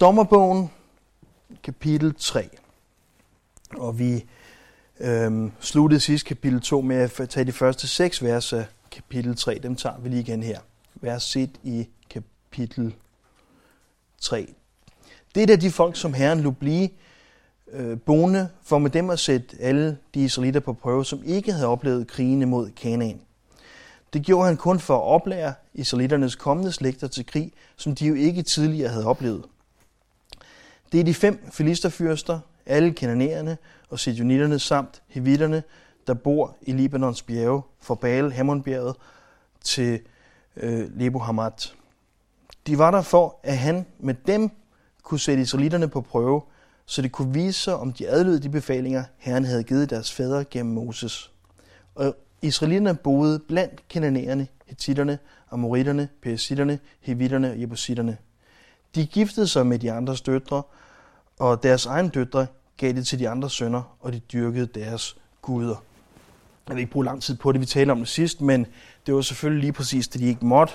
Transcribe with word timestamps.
Dommerbogen, 0.00 0.70
kapitel 1.62 2.14
3. 2.18 2.48
Og 3.76 3.98
vi 3.98 4.24
øhm, 5.00 5.52
sluttede 5.60 6.00
sidst 6.00 6.26
kapitel 6.26 6.60
2 6.60 6.80
med 6.80 6.96
at 6.96 7.28
tage 7.28 7.44
de 7.44 7.52
første 7.52 7.88
seks 7.88 8.22
vers 8.22 8.52
af 8.52 8.66
kapitel 8.90 9.36
3. 9.36 9.58
Dem 9.62 9.76
tager 9.76 9.98
vi 9.98 10.08
lige 10.08 10.20
igen 10.20 10.42
her. 10.42 10.60
Vers 10.94 11.36
1 11.36 11.50
i 11.62 11.88
kapitel 12.10 12.94
3. 14.20 14.54
Det 15.34 15.50
er 15.50 15.56
de 15.56 15.70
folk, 15.70 15.96
som 15.96 16.14
Herren 16.14 16.40
lå 16.40 16.50
blive 16.50 16.88
øh, 17.72 18.00
boende, 18.00 18.48
for 18.62 18.78
med 18.78 18.90
dem 18.90 19.10
at 19.10 19.18
sætte 19.18 19.56
alle 19.60 19.98
de 20.14 20.24
israelitter 20.24 20.60
på 20.60 20.72
prøve, 20.72 21.04
som 21.04 21.22
ikke 21.24 21.52
havde 21.52 21.66
oplevet 21.66 22.06
krigene 22.06 22.46
mod 22.46 22.70
Kanaan. 22.70 23.20
Det 24.12 24.22
gjorde 24.22 24.46
han 24.46 24.56
kun 24.56 24.80
for 24.80 24.96
at 24.96 25.02
oplære 25.02 25.54
israelitternes 25.74 26.34
kommende 26.34 26.72
slægter 26.72 27.08
til 27.08 27.26
krig, 27.26 27.52
som 27.76 27.94
de 27.94 28.06
jo 28.06 28.14
ikke 28.14 28.42
tidligere 28.42 28.88
havde 28.88 29.06
oplevet. 29.06 29.44
Det 30.94 31.00
er 31.00 31.04
de 31.04 31.14
fem 31.14 31.50
filisterfyrster, 31.52 32.40
alle 32.66 32.92
kananæerne 32.92 33.56
og 33.90 33.98
sidonitterne 33.98 34.58
samt 34.58 35.02
hevitterne, 35.08 35.62
der 36.06 36.14
bor 36.14 36.56
i 36.62 36.72
Libanons 36.72 37.22
bjerge, 37.22 37.62
fra 37.80 37.94
Baal 37.94 38.32
Hammonbjerget 38.32 38.96
til 39.60 40.00
øh, 40.56 40.98
Lebo 40.98 41.18
Hamat. 41.18 41.74
De 42.66 42.78
var 42.78 42.90
der 42.90 43.02
for, 43.02 43.40
at 43.42 43.58
han 43.58 43.86
med 43.98 44.14
dem 44.26 44.50
kunne 45.02 45.20
sætte 45.20 45.42
israelitterne 45.42 45.88
på 45.88 46.00
prøve, 46.00 46.42
så 46.86 47.02
det 47.02 47.12
kunne 47.12 47.34
vise 47.34 47.60
sig, 47.60 47.76
om 47.76 47.92
de 47.92 48.08
adlød 48.08 48.40
de 48.40 48.48
befalinger, 48.48 49.04
Herren 49.18 49.44
havde 49.44 49.64
givet 49.64 49.90
deres 49.90 50.12
fædre 50.12 50.44
gennem 50.44 50.74
Moses. 50.74 51.32
Og 51.94 52.16
israelitterne 52.42 52.98
boede 52.98 53.38
blandt 53.38 53.88
kananæerne, 53.88 54.46
hetitterne, 54.66 55.18
amoritterne, 55.50 56.08
peresitterne, 56.22 56.78
hevitterne 57.00 57.50
og 57.50 57.60
jebusitterne. 57.60 58.16
De 58.94 59.06
giftede 59.06 59.48
sig 59.48 59.66
med 59.66 59.78
de 59.78 59.92
andres 59.92 60.20
døtre, 60.20 60.62
og 61.38 61.62
deres 61.62 61.86
egen 61.86 62.08
døtre 62.08 62.46
gav 62.76 62.92
det 62.92 63.06
til 63.06 63.18
de 63.18 63.28
andre 63.28 63.50
sønner, 63.50 63.96
og 64.00 64.12
de 64.12 64.18
dyrkede 64.18 64.66
deres 64.66 65.16
guder. 65.42 65.76
Jeg 66.68 66.76
vil 66.76 66.80
ikke 66.80 66.92
bruge 66.92 67.04
lang 67.04 67.22
tid 67.22 67.36
på 67.36 67.52
det, 67.52 67.60
vi 67.60 67.66
talte 67.66 67.90
om 67.90 67.98
det 67.98 68.08
sidst, 68.08 68.40
men 68.40 68.66
det 69.06 69.14
var 69.14 69.20
selvfølgelig 69.20 69.60
lige 69.60 69.72
præcis 69.72 70.08
det, 70.08 70.20
de 70.20 70.26
ikke 70.26 70.46
måtte 70.46 70.74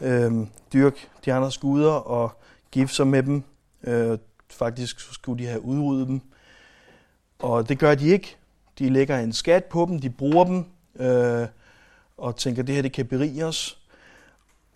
øh, 0.00 0.32
dyrke 0.72 1.08
de 1.24 1.32
andres 1.32 1.58
guder 1.58 1.92
og 1.92 2.40
gifte 2.70 2.94
sig 2.94 3.06
med 3.06 3.22
dem. 3.22 3.44
Øh, 3.84 4.18
faktisk 4.50 5.00
skulle 5.00 5.44
de 5.44 5.48
have 5.48 5.64
udryddet 5.64 6.08
dem. 6.08 6.20
Og 7.38 7.68
det 7.68 7.78
gør 7.78 7.94
de 7.94 8.08
ikke. 8.08 8.36
De 8.78 8.90
lægger 8.90 9.18
en 9.18 9.32
skat 9.32 9.64
på 9.64 9.86
dem, 9.90 10.00
de 10.00 10.10
bruger 10.10 10.44
dem, 10.44 10.64
øh, 10.96 11.46
og 12.16 12.36
tænker, 12.36 12.62
det 12.62 12.74
her 12.74 12.82
det 12.82 12.92
kan 12.92 13.06
berige 13.06 13.46
os. 13.46 13.78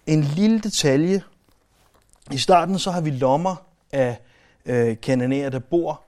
En 0.07 0.21
lille 0.23 0.61
detalje. 0.61 1.23
I 2.33 2.39
starten 2.39 2.79
så 2.79 2.91
har 2.91 3.01
vi 3.01 3.11
lommer 3.11 3.57
af 3.93 4.19
øh, 4.67 5.01
kananæer, 5.01 5.51
der 5.51 5.59
bor 5.59 6.03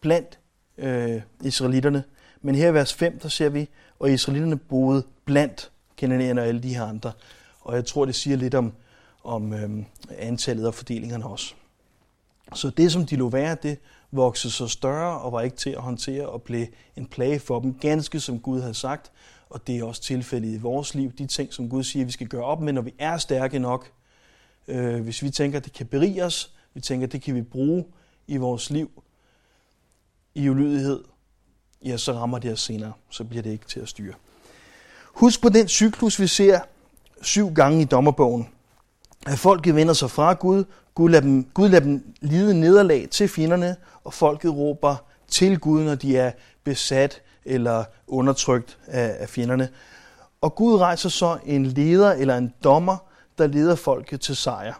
blandt 0.00 0.38
øh, 0.78 1.22
israelitterne. 1.42 2.04
Men 2.42 2.54
her 2.54 2.68
i 2.68 2.74
vers 2.74 2.94
5, 2.94 3.18
der 3.18 3.28
ser 3.28 3.48
vi, 3.48 3.68
og 3.98 4.12
israelitterne 4.12 4.56
boede 4.56 5.06
blandt 5.24 5.70
kananæerne 5.96 6.40
og 6.40 6.46
alle 6.46 6.62
de 6.62 6.74
her 6.74 6.84
andre. 6.84 7.12
Og 7.60 7.74
jeg 7.74 7.84
tror, 7.84 8.04
det 8.04 8.14
siger 8.14 8.36
lidt 8.36 8.54
om, 8.54 8.72
om 9.24 9.52
øh, 9.52 9.84
antallet 10.18 10.66
og 10.66 10.74
fordelingerne 10.74 11.26
også. 11.26 11.54
Så 12.54 12.70
det, 12.70 12.92
som 12.92 13.06
de 13.06 13.16
lå 13.16 13.28
være, 13.28 13.56
det 13.62 13.78
voksede 14.12 14.52
så 14.52 14.68
større 14.68 15.20
og 15.20 15.32
var 15.32 15.40
ikke 15.40 15.56
til 15.56 15.70
at 15.70 15.80
håndtere 15.80 16.28
og 16.28 16.42
blev 16.42 16.66
en 16.96 17.06
plage 17.06 17.38
for 17.38 17.60
dem, 17.60 17.74
ganske 17.74 18.20
som 18.20 18.40
Gud 18.40 18.60
havde 18.60 18.74
sagt. 18.74 19.12
Og 19.50 19.66
det 19.66 19.78
er 19.78 19.84
også 19.84 20.02
tilfældet 20.02 20.54
i 20.54 20.56
vores 20.56 20.94
liv. 20.94 21.12
De 21.12 21.26
ting, 21.26 21.54
som 21.54 21.68
Gud 21.68 21.82
siger, 21.82 22.04
vi 22.04 22.12
skal 22.12 22.26
gøre 22.26 22.44
op 22.44 22.60
med, 22.60 22.72
når 22.72 22.82
vi 22.82 22.94
er 22.98 23.18
stærke 23.18 23.58
nok. 23.58 23.90
Øh, 24.68 25.00
hvis 25.00 25.22
vi 25.22 25.30
tænker, 25.30 25.58
at 25.58 25.64
det 25.64 25.72
kan 25.72 25.86
berige 25.86 26.24
os, 26.24 26.52
vi 26.74 26.80
tænker, 26.80 27.06
at 27.06 27.12
det 27.12 27.22
kan 27.22 27.34
vi 27.34 27.42
bruge 27.42 27.84
i 28.26 28.36
vores 28.36 28.70
liv 28.70 29.02
i 30.34 30.48
ulydighed, 30.48 31.04
ja, 31.84 31.96
så 31.96 32.12
rammer 32.12 32.38
det 32.38 32.52
os 32.52 32.60
senere. 32.60 32.92
Så 33.10 33.24
bliver 33.24 33.42
det 33.42 33.50
ikke 33.50 33.66
til 33.66 33.80
at 33.80 33.88
styre. 33.88 34.14
Husk 35.04 35.42
på 35.42 35.48
den 35.48 35.68
cyklus, 35.68 36.20
vi 36.20 36.26
ser 36.26 36.60
syv 37.22 37.54
gange 37.54 37.82
i 37.82 37.84
dommerbogen. 37.84 38.48
At 39.26 39.38
folket 39.38 39.74
vender 39.74 39.94
sig 39.94 40.10
fra 40.10 40.32
Gud, 40.32 40.64
Gud 40.94 41.10
lader 41.10 41.22
dem, 41.22 41.44
Gud 41.44 41.68
lader 41.68 41.84
dem 41.84 42.14
lide 42.20 42.60
nederlag 42.60 43.08
til 43.10 43.28
fjenderne, 43.28 43.76
og 44.04 44.14
folket 44.14 44.54
råber 44.54 44.96
til 45.28 45.58
Gud, 45.58 45.84
når 45.84 45.94
de 45.94 46.16
er 46.16 46.32
besat 46.64 47.22
eller 47.44 47.84
undertrykt 48.06 48.78
af, 48.86 49.16
af 49.18 49.28
fjenderne. 49.28 49.68
Og 50.40 50.54
Gud 50.54 50.78
rejser 50.78 51.08
så 51.08 51.38
en 51.44 51.66
leder 51.66 52.12
eller 52.12 52.36
en 52.36 52.54
dommer, 52.64 52.96
der 53.38 53.46
leder 53.46 53.74
folket 53.74 54.20
til 54.20 54.36
sejr. 54.36 54.74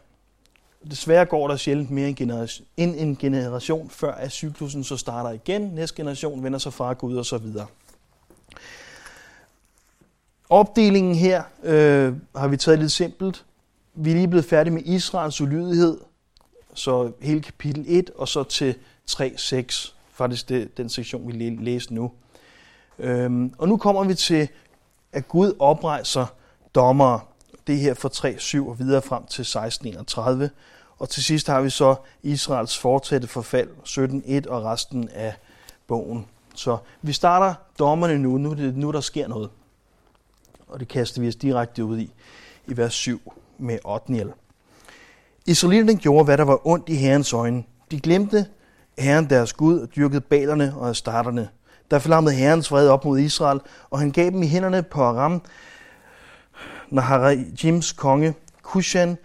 Desværre 0.91 1.25
går 1.25 1.49
der 1.49 1.57
sjældent 1.57 1.91
mere 1.91 2.09
en 2.09 2.15
generation, 2.15 2.67
end 2.77 2.95
en 2.97 3.17
generation, 3.17 3.91
før 3.91 4.13
at 4.13 4.33
cyklusen 4.33 4.85
så 4.85 4.97
starter 4.97 5.31
igen. 5.31 5.63
Næste 5.63 5.97
generation 5.97 6.45
vender 6.45 6.59
sig 6.59 6.73
fra 6.73 6.93
Gud 6.93 7.17
og 7.17 7.27
så 7.27 7.39
videre. 7.39 7.67
Opdelingen 10.49 11.15
her 11.15 11.43
øh, 11.63 12.15
har 12.37 12.49
vi 12.49 12.57
taget 12.57 12.79
lidt 12.79 12.93
simpelt. 12.93 13.45
Vi 13.95 14.11
er 14.11 14.15
lige 14.15 14.29
blevet 14.29 14.45
færdige 14.45 14.75
med 14.75 14.83
Israels 14.85 15.41
ulydighed, 15.41 15.99
så 16.75 17.13
hele 17.21 17.43
kapitel 17.43 17.85
1 17.89 18.11
og 18.11 18.29
så 18.29 18.45
til 18.45 18.75
3-6, 19.11 19.93
faktisk 20.13 20.49
det, 20.49 20.77
den 20.77 20.89
sektion, 20.89 21.29
vi 21.29 21.33
læser 21.49 21.93
nu. 21.93 22.13
Øhm, 22.99 23.55
og 23.59 23.69
nu 23.69 23.77
kommer 23.77 24.05
vi 24.05 24.15
til, 24.15 24.49
at 25.13 25.29
Gud 25.29 25.53
oprejser 25.59 26.27
dommere. 26.75 27.21
Det 27.67 27.79
her 27.79 27.95
fra 27.95 28.09
3-7 28.09 28.69
og 28.69 28.79
videre 28.79 29.03
frem 29.03 29.27
til 29.27 29.43
16.31. 29.43 30.49
Og 30.99 31.09
til 31.09 31.25
sidst 31.25 31.47
har 31.47 31.61
vi 31.61 31.71
så 31.71 31.95
Israels 32.23 32.79
fortsatte 32.79 33.29
forfald, 33.29 33.69
17.1 33.85 34.51
og 34.51 34.65
resten 34.65 35.09
af 35.09 35.35
bogen. 35.87 36.27
Så 36.55 36.79
vi 37.03 37.13
starter 37.13 37.55
dommerne 37.79 38.19
nu. 38.19 38.39
Nu 38.39 38.51
er 38.51 38.55
det 38.55 38.77
nu, 38.77 38.93
der 38.93 39.01
sker 39.01 39.29
noget. 39.29 39.51
Og 40.69 40.81
det 40.81 40.89
kaster 40.89 41.21
vi 41.21 41.29
os 41.29 41.37
direkte 41.37 41.85
ud 41.85 41.99
i, 41.99 42.11
i 42.67 42.77
vers 42.77 42.95
7 42.95 43.33
med 43.59 43.79
Otniel. 43.85 44.33
Israelitterne 45.47 46.01
gjorde, 46.01 46.25
hvad 46.25 46.39
der 46.39 46.45
var 46.45 46.67
ondt 46.67 46.89
i 46.89 46.95
Herrens 46.95 47.33
øjne. 47.33 47.65
De 47.91 48.01
glemte 48.01 48.47
Herren 48.99 49.31
deres 49.31 49.53
Gud 49.53 49.81
og 49.81 49.89
dyrkede 49.97 50.21
balerne 50.21 50.75
og 50.77 50.91
astarterne. 50.91 51.49
Der 51.91 51.99
flammede 51.99 52.35
Herrens 52.35 52.69
fred 52.69 52.89
op 52.89 53.05
mod 53.05 53.19
Israel, 53.19 53.61
og 53.91 53.99
han 53.99 54.11
gav 54.11 54.31
dem 54.31 54.43
i 54.43 54.47
hænderne 54.47 54.83
på 54.83 55.03
Aram, 55.03 55.43
Naharajims 56.91 57.93
konge, 57.93 58.35
Kushan 58.63 59.19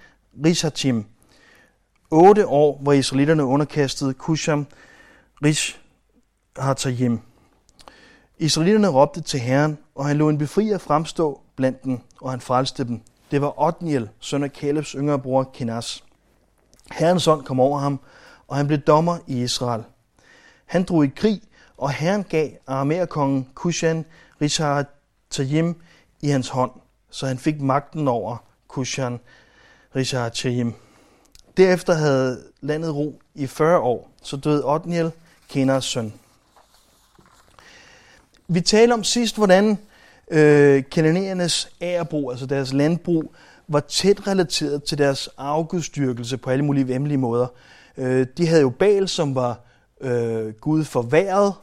Rishatim. 0.46 1.06
Otte 2.14 2.48
år 2.48 2.82
var 2.82 2.94
israelitterne 2.94 3.46
underkastet 3.46 4.18
Kusham 4.18 4.68
Rishatajim. 5.44 7.20
Israelitterne 8.38 8.88
råbte 8.88 9.22
til 9.22 9.40
Herren, 9.40 9.78
og 9.96 10.06
han 10.06 10.18
lå 10.18 10.30
en 10.30 10.38
befrier 10.38 10.78
fremstå 10.78 11.42
blandt 11.56 11.84
dem, 11.84 12.00
og 12.22 12.32
han 12.32 12.42
frelste 12.42 12.84
dem. 12.84 13.02
Det 13.32 13.42
var 13.42 13.62
Otniel, 13.62 14.10
søn 14.20 14.44
af 14.44 14.54
Kalebs 14.54 14.92
yngre 14.92 15.20
bror 15.20 15.50
Kenas. 15.54 16.04
Herrens 16.92 17.28
ånd 17.28 17.44
kom 17.44 17.60
over 17.60 17.80
ham, 17.80 18.00
og 18.48 18.56
han 18.56 18.68
blev 18.68 18.80
dommer 18.80 19.18
i 19.28 19.42
Israel. 19.42 19.84
Han 20.66 20.84
drog 20.84 21.06
i 21.06 21.12
krig, 21.16 21.42
og 21.78 21.92
Herren 21.92 22.24
gav 22.24 22.50
Arameerkongen 22.68 23.48
Kushan 23.54 24.06
Rishatayim 24.42 25.82
i 26.22 26.28
hans 26.28 26.50
hånd, 26.50 26.72
så 27.10 27.26
han 27.28 27.38
fik 27.38 27.62
magten 27.62 28.08
over 28.08 28.38
Kushan 28.68 29.20
Rishatayim. 29.96 30.74
Derefter 31.58 31.94
havde 31.94 32.44
landet 32.62 32.96
ro 32.96 33.22
i 33.36 33.48
40 33.48 33.80
år, 33.80 34.12
så 34.24 34.38
døde 34.38 34.66
Otniel, 34.66 35.12
Kenas 35.50 35.84
søn. 35.84 36.14
Vi 38.48 38.62
talte 38.62 38.94
om 38.94 39.04
sidst, 39.04 39.36
hvordan 39.36 39.78
øh, 40.32 40.84
kananæernes 40.92 41.70
ærebrug, 41.82 42.32
altså 42.32 42.46
deres 42.46 42.74
landbrug, 42.74 43.34
var 43.68 43.80
tæt 43.80 44.28
relateret 44.28 44.84
til 44.84 44.98
deres 44.98 45.30
afgudstyrkelse 45.38 46.38
på 46.38 46.50
alle 46.50 46.66
mulige 46.66 46.88
vemmelige 46.88 47.18
måder. 47.18 47.48
Øh, 47.98 48.28
de 48.38 48.48
havde 48.48 48.62
jo 48.62 48.70
Baal, 48.70 49.08
som 49.08 49.36
var 49.36 49.60
øh, 50.02 50.54
Gud 50.54 50.84
for 50.84 51.02
vejret, 51.02 51.54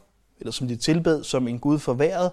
eller 0.41 0.53
som 0.53 0.69
de 0.69 0.77
tilbed 0.77 1.25
som 1.25 1.49
en 1.49 1.59
Gud 1.59 1.79
for 1.79 1.93
vejret, 1.93 2.31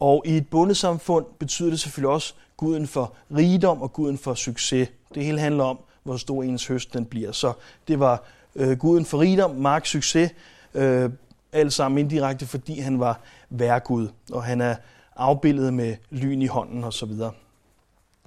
og 0.00 0.22
i 0.26 0.36
et 0.36 0.48
bondesamfund 0.48 1.26
betyder 1.38 1.70
det 1.70 1.80
selvfølgelig 1.80 2.10
også 2.10 2.34
guden 2.56 2.86
for 2.86 3.14
rigdom 3.36 3.82
og 3.82 3.92
guden 3.92 4.18
for 4.18 4.34
succes. 4.34 4.88
Det 5.14 5.24
hele 5.24 5.40
handler 5.40 5.64
om, 5.64 5.78
hvor 6.02 6.16
stor 6.16 6.42
ens 6.42 6.66
høst 6.66 6.94
den 6.94 7.04
bliver. 7.04 7.32
Så 7.32 7.52
det 7.88 8.00
var 8.00 8.22
øh, 8.56 8.78
guden 8.78 9.04
for 9.04 9.20
rigdom, 9.20 9.50
mark, 9.50 9.86
succes, 9.86 10.30
øh, 10.74 11.10
alt 11.52 11.72
sammen 11.72 11.98
indirekte, 11.98 12.46
fordi 12.46 12.80
han 12.80 13.00
var 13.00 13.20
værgud, 13.50 14.08
og 14.32 14.44
han 14.44 14.60
er 14.60 14.74
afbildet 15.16 15.74
med 15.74 15.96
lyn 16.10 16.42
i 16.42 16.46
hånden 16.46 16.84
osv. 16.84 17.12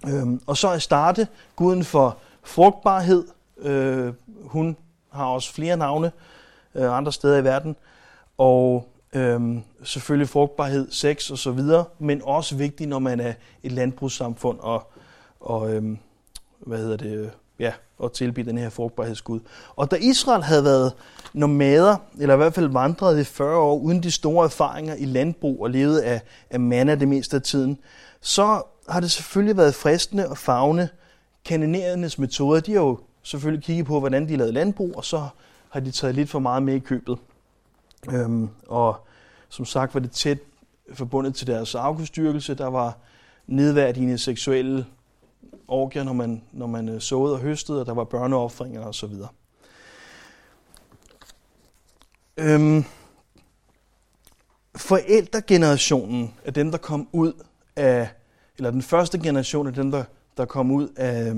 Øhm, 0.07 0.41
og 0.47 0.57
så 0.57 0.67
er 0.67 0.77
starte 0.77 1.27
guden 1.55 1.83
for 1.83 2.17
frugtbarhed. 2.43 3.27
Øh, 3.57 4.13
hun 4.43 4.77
har 5.09 5.25
også 5.25 5.53
flere 5.53 5.77
navne 5.77 6.11
øh, 6.75 6.97
andre 6.97 7.11
steder 7.11 7.37
i 7.37 7.43
verden. 7.43 7.75
Og 8.37 8.87
øhm, 9.13 9.63
selvfølgelig 9.83 10.29
frugtbarhed, 10.29 10.91
sex 10.91 11.29
og 11.29 11.37
så 11.37 11.51
videre, 11.51 11.85
men 11.99 12.21
også 12.23 12.55
vigtigt, 12.55 12.89
når 12.89 12.99
man 12.99 13.19
er 13.19 13.33
et 13.63 13.71
landbrugssamfund 13.71 14.59
og, 14.59 14.91
og 15.39 15.73
øhm, 15.73 15.97
hvad 16.59 16.77
hedder 16.77 16.97
det, 16.97 17.31
ja, 17.61 17.71
at 18.03 18.11
tilbyde 18.11 18.49
den 18.49 18.57
her 18.57 18.69
frugtbarhedsgud. 18.69 19.39
Og 19.75 19.91
da 19.91 19.95
Israel 19.95 20.43
havde 20.43 20.63
været 20.63 20.93
nomader, 21.33 21.95
eller 22.19 22.33
i 22.33 22.37
hvert 22.37 22.53
fald 22.53 22.67
vandret 22.67 23.19
i 23.19 23.23
40 23.23 23.57
år, 23.57 23.77
uden 23.77 24.03
de 24.03 24.11
store 24.11 24.45
erfaringer 24.45 24.95
i 24.95 25.05
landbrug 25.05 25.63
og 25.63 25.69
levet 25.69 25.99
af, 25.99 26.21
af 26.49 26.59
manna 26.59 26.95
det 26.95 27.07
meste 27.07 27.35
af 27.35 27.41
tiden, 27.41 27.77
så 28.21 28.61
har 28.89 28.99
det 28.99 29.11
selvfølgelig 29.11 29.57
været 29.57 29.75
fristende 29.75 30.25
at 30.29 30.37
fagne 30.37 30.89
kanonerernes 31.45 32.19
metoder. 32.19 32.59
De 32.59 32.71
har 32.71 32.81
jo 32.81 32.99
selvfølgelig 33.23 33.63
kigget 33.63 33.85
på, 33.85 33.99
hvordan 33.99 34.29
de 34.29 34.35
lavede 34.35 34.53
landbrug, 34.53 34.93
og 34.97 35.05
så 35.05 35.27
har 35.69 35.79
de 35.79 35.91
taget 35.91 36.15
lidt 36.15 36.29
for 36.29 36.39
meget 36.39 36.63
med 36.63 36.73
i 36.73 36.79
købet. 36.79 37.17
Øhm, 38.11 38.49
og 38.67 39.07
som 39.49 39.65
sagt 39.65 39.93
var 39.93 39.99
det 39.99 40.11
tæt 40.11 40.37
forbundet 40.93 41.35
til 41.35 41.47
deres 41.47 41.75
afgudstyrkelse. 41.75 42.55
Der 42.55 42.67
var 42.67 42.97
nedværdigende 43.47 44.17
seksuelle 44.17 44.85
orgier, 45.67 46.03
når 46.03 46.13
man, 46.13 46.43
når 46.51 46.67
man 46.67 46.89
øh, 46.89 47.01
såede 47.01 47.33
og 47.33 47.39
høstede, 47.39 47.79
og 47.79 47.85
der 47.85 47.93
var 47.93 48.03
børneoffringer 48.03 48.81
osv. 48.81 49.13
Øhm, 52.37 52.83
forældregenerationen 54.75 56.33
af 56.45 56.53
dem, 56.53 56.71
der 56.71 56.77
kom 56.77 57.07
ud 57.11 57.33
af, 57.75 58.09
eller 58.57 58.71
den 58.71 58.81
første 58.81 59.19
generation 59.19 59.67
af 59.67 59.73
dem, 59.73 59.91
der, 59.91 60.03
der 60.37 60.45
kom 60.45 60.71
ud 60.71 60.87
af, 60.95 61.35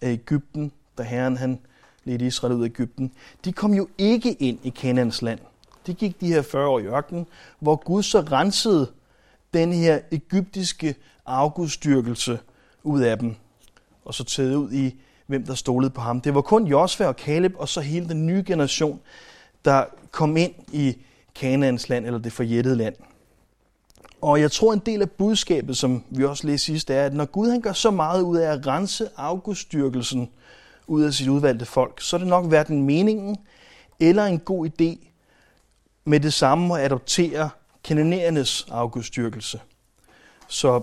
af 0.00 0.10
Ægypten, 0.10 0.72
da 0.98 1.02
Herren 1.02 1.36
han 1.36 1.60
ledte 2.04 2.26
Israel 2.26 2.54
ud 2.54 2.62
af 2.62 2.66
Ægypten, 2.66 3.12
de 3.44 3.52
kom 3.52 3.74
jo 3.74 3.88
ikke 3.98 4.32
ind 4.32 4.58
i 4.62 4.68
Kanaans 4.70 5.22
land. 5.22 5.40
De 5.86 5.94
gik 5.94 6.20
de 6.20 6.26
her 6.26 6.42
40 6.42 6.68
år 6.68 6.78
i 6.78 6.86
ørkenen, 6.86 7.26
hvor 7.60 7.76
Gud 7.76 8.02
så 8.02 8.20
rensede 8.20 8.90
den 9.54 9.72
her 9.72 10.00
egyptiske 10.10 10.94
afgudstyrkelse 11.26 12.38
ud 12.82 13.00
af 13.00 13.18
dem, 13.18 13.34
og 14.06 14.14
så 14.14 14.24
taget 14.24 14.54
ud 14.54 14.72
i, 14.72 14.94
hvem 15.26 15.46
der 15.46 15.54
stolede 15.54 15.90
på 15.90 16.00
ham. 16.00 16.20
Det 16.20 16.34
var 16.34 16.40
kun 16.40 16.66
Josva 16.66 17.06
og 17.06 17.16
Kaleb, 17.16 17.54
og 17.56 17.68
så 17.68 17.80
hele 17.80 18.08
den 18.08 18.26
nye 18.26 18.44
generation, 18.46 19.00
der 19.64 19.84
kom 20.10 20.36
ind 20.36 20.52
i 20.72 20.96
Kanaans 21.34 21.88
land, 21.88 22.06
eller 22.06 22.18
det 22.18 22.32
forjættede 22.32 22.76
land. 22.76 22.94
Og 24.20 24.40
jeg 24.40 24.52
tror, 24.52 24.72
en 24.72 24.82
del 24.86 25.02
af 25.02 25.10
budskabet, 25.10 25.76
som 25.76 26.04
vi 26.10 26.24
også 26.24 26.46
læste 26.46 26.64
sidst, 26.64 26.90
er, 26.90 27.04
at 27.04 27.14
når 27.14 27.24
Gud 27.24 27.50
han 27.50 27.60
gør 27.60 27.72
så 27.72 27.90
meget 27.90 28.22
ud 28.22 28.36
af 28.36 28.52
at 28.52 28.66
rense 28.66 29.08
afgudstyrkelsen 29.16 30.30
ud 30.86 31.02
af 31.02 31.12
sit 31.12 31.28
udvalgte 31.28 31.64
folk, 31.64 32.00
så 32.00 32.16
er 32.16 32.18
det 32.18 32.28
nok 32.28 32.46
hverken 32.46 32.82
meningen 32.82 33.36
eller 34.00 34.24
en 34.24 34.38
god 34.38 34.68
idé 34.68 35.08
med 36.04 36.20
det 36.20 36.32
samme 36.32 36.78
at 36.78 36.84
adoptere 36.84 37.50
kanonerernes 37.84 38.66
afgudstyrkelse. 38.70 39.60
Så 40.48 40.82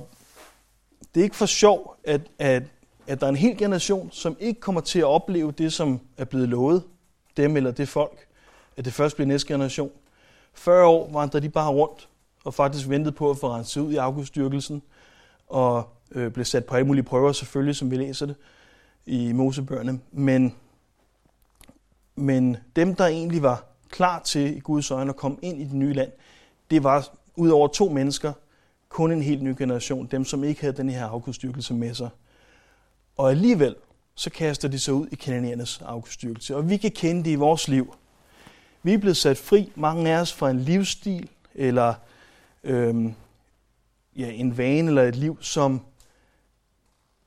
det 1.13 1.19
er 1.19 1.23
ikke 1.23 1.35
for 1.35 1.45
sjov, 1.45 1.95
at, 2.03 2.21
at, 2.39 2.63
at 3.07 3.19
der 3.19 3.25
er 3.25 3.29
en 3.29 3.35
hel 3.35 3.57
generation, 3.57 4.11
som 4.11 4.38
ikke 4.39 4.59
kommer 4.59 4.81
til 4.81 5.00
at 5.00 5.05
opleve 5.05 5.51
det, 5.51 5.73
som 5.73 6.00
er 6.17 6.25
blevet 6.25 6.50
lovet 6.50 6.83
dem 7.38 7.57
eller 7.57 7.71
det 7.71 7.89
folk, 7.89 8.27
at 8.77 8.85
det 8.85 8.94
først 8.94 9.15
bliver 9.15 9.27
næste 9.27 9.47
generation. 9.47 9.91
40 10.53 10.85
år 10.85 11.11
vandrede 11.11 11.44
de 11.44 11.50
bare 11.50 11.71
rundt 11.71 12.09
og 12.44 12.53
faktisk 12.53 12.89
ventede 12.89 13.15
på 13.15 13.29
at 13.29 13.38
få 13.38 13.50
renset 13.50 13.81
ud 13.81 13.94
i 13.94 13.95
afgudstyrkelsen, 13.95 14.81
og 15.47 15.89
øh, 16.11 16.31
blev 16.31 16.45
sat 16.45 16.65
på 16.65 16.75
alle 16.75 16.88
mulige 16.88 17.03
prøver 17.03 17.31
selvfølgelig, 17.31 17.75
som 17.75 17.91
vi 17.91 17.95
læser 17.95 18.25
det 18.25 18.35
i 19.06 19.33
Mosebøgerne. 19.33 19.99
Men, 20.11 20.56
men 22.15 22.57
dem, 22.75 22.95
der 22.95 23.06
egentlig 23.06 23.41
var 23.41 23.65
klar 23.89 24.19
til 24.19 24.57
i 24.57 24.59
Guds 24.59 24.91
øjne 24.91 25.09
at 25.09 25.15
komme 25.15 25.38
ind 25.41 25.61
i 25.61 25.63
det 25.63 25.73
nye 25.73 25.94
land, 25.94 26.11
det 26.71 26.83
var 26.83 27.07
ud 27.35 27.49
over 27.49 27.67
to 27.67 27.89
mennesker, 27.89 28.33
kun 28.89 29.11
en 29.11 29.21
helt 29.21 29.44
ny 29.44 29.56
generation, 29.57 30.06
dem 30.06 30.25
som 30.25 30.44
ikke 30.44 30.61
havde 30.61 30.77
den 30.77 30.89
her 30.89 31.06
afgudstyrkelse 31.06 31.73
med 31.73 31.94
sig. 31.94 32.09
Og 33.18 33.31
alligevel, 33.31 33.75
så 34.15 34.30
kaster 34.30 34.68
de 34.68 34.80
sig 34.80 34.94
ud 34.94 35.07
i 35.12 35.15
kananernes 35.15 35.81
afgudstyrkelse. 35.86 36.56
Og 36.56 36.69
vi 36.69 36.77
kan 36.77 36.92
kende 36.92 37.24
det 37.24 37.31
i 37.31 37.36
vores 37.36 37.68
liv. 37.68 37.95
Vi 38.83 38.94
er 38.94 38.98
blevet 38.98 39.18
sat 39.18 39.38
fri, 39.38 39.71
mange 39.75 40.12
af 40.12 40.21
os, 40.21 40.33
fra 40.33 40.50
en 40.50 40.60
livsstil, 40.60 41.30
eller 41.56 41.94
øhm, 42.63 43.13
ja, 44.15 44.31
en 44.31 44.57
vane 44.57 44.88
eller 44.88 45.04
et 45.04 45.15
liv, 45.15 45.38
som 45.42 45.81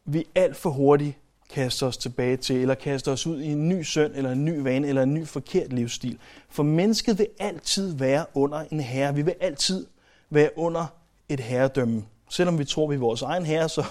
vi 0.04 0.26
alt 0.34 0.56
for 0.56 0.70
hurtigt 0.70 1.18
kaster 1.50 1.86
os 1.86 1.96
tilbage 1.96 2.36
til, 2.36 2.56
eller 2.56 2.74
kaster 2.74 3.12
os 3.12 3.26
ud 3.26 3.40
i 3.40 3.46
en 3.46 3.68
ny 3.68 3.82
søn, 3.82 4.12
eller 4.14 4.32
en 4.32 4.44
ny 4.44 4.58
vane, 4.58 4.88
eller 4.88 5.02
en 5.02 5.14
ny 5.14 5.26
forkert 5.26 5.72
livsstil. 5.72 6.18
For 6.48 6.62
mennesket 6.62 7.18
vil 7.18 7.28
altid 7.38 7.94
være 7.94 8.26
under 8.34 8.64
en 8.70 8.80
herre. 8.80 9.14
Vi 9.14 9.22
vil 9.22 9.34
altid 9.40 9.86
være 10.30 10.50
under 10.56 10.86
et 11.28 11.40
herredømme. 11.40 12.04
Selvom 12.30 12.58
vi 12.58 12.64
tror, 12.64 12.86
vi 12.86 12.94
er 12.94 12.98
vores 12.98 13.22
egen 13.22 13.46
herre, 13.46 13.68
så 13.68 13.84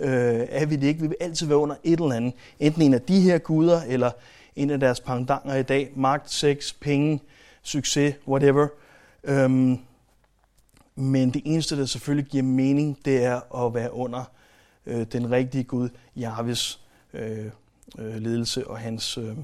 øh, 0.00 0.46
er 0.48 0.66
vi 0.66 0.76
det 0.76 0.86
ikke. 0.86 1.00
Vi 1.00 1.06
vil 1.06 1.16
altid 1.20 1.46
være 1.46 1.58
under 1.58 1.76
et 1.84 2.00
eller 2.00 2.14
andet. 2.14 2.34
Enten 2.60 2.82
en 2.82 2.94
af 2.94 3.02
de 3.02 3.20
her 3.20 3.38
guder, 3.38 3.82
eller 3.82 4.10
en 4.56 4.70
af 4.70 4.80
deres 4.80 5.00
pangdanger 5.00 5.54
i 5.54 5.62
dag. 5.62 5.92
Magt, 5.96 6.30
sex, 6.30 6.74
penge, 6.80 7.20
succes, 7.62 8.14
whatever. 8.28 8.68
Øhm, 9.24 9.78
men 10.94 11.30
det 11.30 11.42
eneste, 11.44 11.78
der 11.78 11.86
selvfølgelig 11.86 12.30
giver 12.30 12.42
mening, 12.42 12.98
det 13.04 13.24
er 13.24 13.64
at 13.66 13.74
være 13.74 13.92
under 13.92 14.24
øh, 14.86 15.06
den 15.12 15.30
rigtige 15.30 15.64
Gud, 15.64 15.88
Jarvis 16.16 16.80
øh, 17.12 17.46
øh, 17.98 18.14
ledelse 18.14 18.68
og 18.68 18.78
hans, 18.78 19.18
øh, 19.18 19.36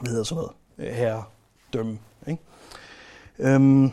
hvad 0.00 0.10
hedder 0.10 0.24
sådan 0.24 0.44
noget, 0.44 0.52
øh, 0.78 0.94
herredømme. 0.94 1.98
Ikke? 2.26 2.42
Øhm, 3.38 3.92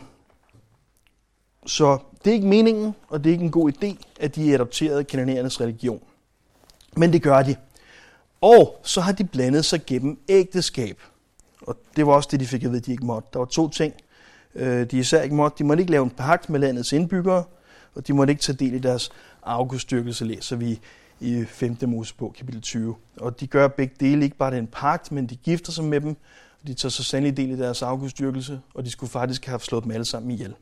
så 1.66 1.98
det 2.24 2.30
er 2.30 2.34
ikke 2.34 2.46
meningen, 2.46 2.94
og 3.08 3.24
det 3.24 3.30
er 3.30 3.32
ikke 3.32 3.44
en 3.44 3.50
god 3.50 3.72
idé, 3.72 3.96
at 4.20 4.36
de 4.36 4.54
adopterede 4.54 5.04
kanonerernes 5.04 5.60
religion. 5.60 6.00
Men 6.96 7.12
det 7.12 7.22
gør 7.22 7.42
de. 7.42 7.56
Og 8.40 8.80
så 8.82 9.00
har 9.00 9.12
de 9.12 9.24
blandet 9.24 9.64
sig 9.64 9.80
gennem 9.86 10.18
ægteskab. 10.28 11.00
Og 11.66 11.76
det 11.96 12.06
var 12.06 12.12
også 12.12 12.28
det, 12.32 12.40
de 12.40 12.46
fik 12.46 12.64
at 12.64 12.70
vide, 12.70 12.80
at 12.80 12.86
de 12.86 12.92
ikke 12.92 13.06
måtte. 13.06 13.28
Der 13.32 13.38
var 13.38 13.46
to 13.46 13.68
ting, 13.68 13.94
øh, 14.54 14.90
de 14.90 14.98
især 14.98 15.22
ikke 15.22 15.34
måtte. 15.34 15.58
De 15.58 15.64
måtte 15.64 15.80
ikke 15.80 15.90
lave 15.90 16.04
en 16.04 16.10
pagt 16.10 16.50
med 16.50 16.60
landets 16.60 16.92
indbyggere, 16.92 17.44
og 17.94 18.06
de 18.06 18.12
måtte 18.12 18.30
ikke 18.30 18.42
tage 18.42 18.56
del 18.56 18.74
i 18.74 18.78
deres 18.78 19.10
afgudstyrkelse, 19.42 20.24
læser 20.24 20.56
vi 20.56 20.80
i 21.20 21.44
5. 21.44 21.76
Mosebog, 21.86 22.34
kapitel 22.38 22.60
20. 22.60 22.94
Og 23.16 23.40
de 23.40 23.46
gør 23.46 23.68
begge 23.68 23.94
dele, 24.00 24.24
ikke 24.24 24.36
bare 24.36 24.56
den 24.56 24.66
pagt, 24.66 25.12
men 25.12 25.26
de 25.26 25.36
gifter 25.36 25.72
sig 25.72 25.84
med 25.84 26.00
dem, 26.00 26.16
og 26.62 26.66
de 26.66 26.74
tager 26.74 26.90
så 26.90 27.04
sandelig 27.04 27.36
del 27.36 27.50
i 27.50 27.56
deres 27.56 27.82
afgudstyrkelse, 27.82 28.60
og 28.74 28.84
de 28.84 28.90
skulle 28.90 29.10
faktisk 29.10 29.46
have 29.46 29.60
slået 29.60 29.84
dem 29.84 29.92
alle 29.92 30.04
sammen 30.04 30.30
ihjel. 30.30 30.54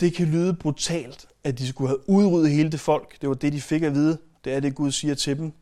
Det 0.00 0.14
kan 0.14 0.26
lyde 0.26 0.54
brutalt, 0.54 1.26
at 1.44 1.58
de 1.58 1.68
skulle 1.68 1.88
have 1.88 2.08
udryddet 2.08 2.50
hele 2.50 2.70
det 2.70 2.80
folk. 2.80 3.20
Det 3.20 3.28
var 3.28 3.34
det, 3.34 3.52
de 3.52 3.60
fik 3.60 3.82
at 3.82 3.94
vide. 3.94 4.18
Det 4.44 4.52
er 4.52 4.60
det, 4.60 4.74
Gud 4.74 4.90
siger 4.90 5.14
til 5.14 5.38
dem. 5.38 5.52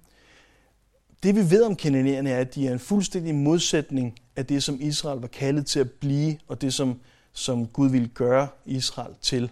Det 1.23 1.37
vi 1.37 1.51
ved 1.51 1.63
om 1.65 1.77
kananererne 1.77 2.31
er, 2.31 2.39
at 2.39 2.55
de 2.55 2.69
er 2.69 2.73
en 2.73 2.79
fuldstændig 2.79 3.35
modsætning 3.35 4.15
af 4.37 4.47
det, 4.47 4.63
som 4.63 4.79
Israel 4.81 5.21
var 5.21 5.27
kaldet 5.27 5.67
til 5.67 5.81
at 5.81 5.91
blive, 5.91 6.39
og 6.49 6.61
det, 6.61 6.75
som, 6.75 7.01
som 7.33 7.67
Gud 7.67 7.89
ville 7.91 8.09
gøre 8.09 8.49
Israel 8.67 9.15
til. 9.23 9.51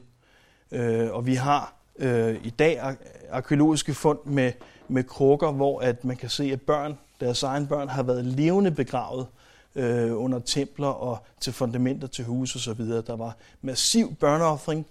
Øh, 0.73 1.11
og 1.11 1.27
vi 1.27 1.35
har 1.35 1.75
øh, 1.99 2.37
i 2.45 2.51
dag 2.51 2.97
arkeologiske 3.31 3.95
fund 3.95 4.19
med, 4.25 4.53
med 4.89 5.05
krukker, 5.05 5.53
hvor 5.53 5.81
at 5.81 6.05
man 6.05 6.17
kan 6.17 6.29
se, 6.29 6.45
at 6.45 6.61
børn, 6.63 6.99
deres 7.21 7.43
egen 7.43 7.67
børn, 7.67 7.89
har 7.89 8.03
været 8.03 8.25
levende 8.25 8.71
begravet 8.71 9.27
øh, 9.75 10.23
under 10.23 10.39
templer 10.39 10.87
og 10.89 11.19
til 11.41 11.53
fundamenter 11.53 12.09
til 12.09 12.25
huse 12.25 12.71
osv. 12.71 12.85
Der 12.87 13.17
var 13.17 13.37
massiv 13.63 14.15
børneoffring, 14.15 14.87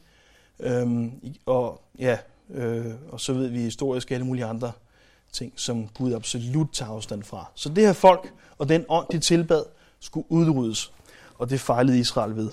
øh, 0.59 1.05
og 1.45 1.81
ja, 1.99 2.17
øh, 2.49 2.85
og 3.09 3.21
så 3.21 3.33
ved 3.33 3.47
vi 3.47 3.59
historisk 3.59 4.11
alle 4.11 4.25
mulige 4.25 4.45
andre 4.45 4.71
ting, 5.31 5.53
som 5.55 5.87
Gud 5.87 6.13
absolut 6.13 6.67
tager 6.73 6.91
afstand 6.91 7.23
fra. 7.23 7.45
Så 7.55 7.69
det 7.69 7.85
her 7.85 7.93
folk 7.93 8.33
og 8.57 8.69
den 8.69 8.85
ånd, 8.89 9.07
de 9.11 9.19
tilbad, 9.19 9.63
skulle 9.99 10.25
udryddes, 10.29 10.93
og 11.37 11.49
det 11.49 11.59
fejlede 11.59 11.99
Israel 11.99 12.35
ved. 12.35 12.49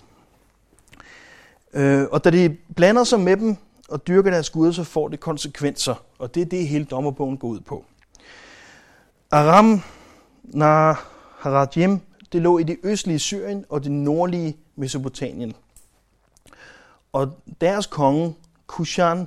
Øh, 1.72 2.06
og 2.10 2.24
da 2.24 2.30
de 2.30 2.56
blander 2.76 3.04
sig 3.04 3.20
med 3.20 3.36
dem 3.36 3.56
og 3.88 4.06
dyrker 4.06 4.30
deres 4.30 4.50
guder, 4.50 4.72
så 4.72 4.84
får 4.84 5.08
det 5.08 5.20
konsekvenser, 5.20 5.94
og 6.18 6.34
det 6.34 6.40
er 6.40 6.46
det, 6.46 6.68
hele 6.68 6.84
dommerbogen 6.84 7.36
går 7.36 7.48
ud 7.48 7.60
på. 7.60 7.84
Aram 9.30 9.82
Naharajim, 10.44 12.00
det 12.32 12.42
lå 12.42 12.58
i 12.58 12.62
det 12.62 12.76
østlige 12.82 13.18
Syrien 13.18 13.64
og 13.68 13.84
det 13.84 13.92
nordlige 13.92 14.56
Mesopotamien. 14.76 15.54
Og 17.12 17.42
deres 17.60 17.86
konge, 17.86 18.34
Kushan 18.66 19.26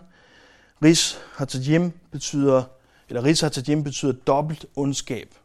Riz 0.84 1.16
Hatajim, 1.36 1.92
betyder, 2.12 2.64
eller 3.10 3.24
Riz 3.24 3.42
Hatajim 3.42 3.84
betyder 3.84 4.12
dobbelt 4.12 4.66
ondskab. 4.76 5.36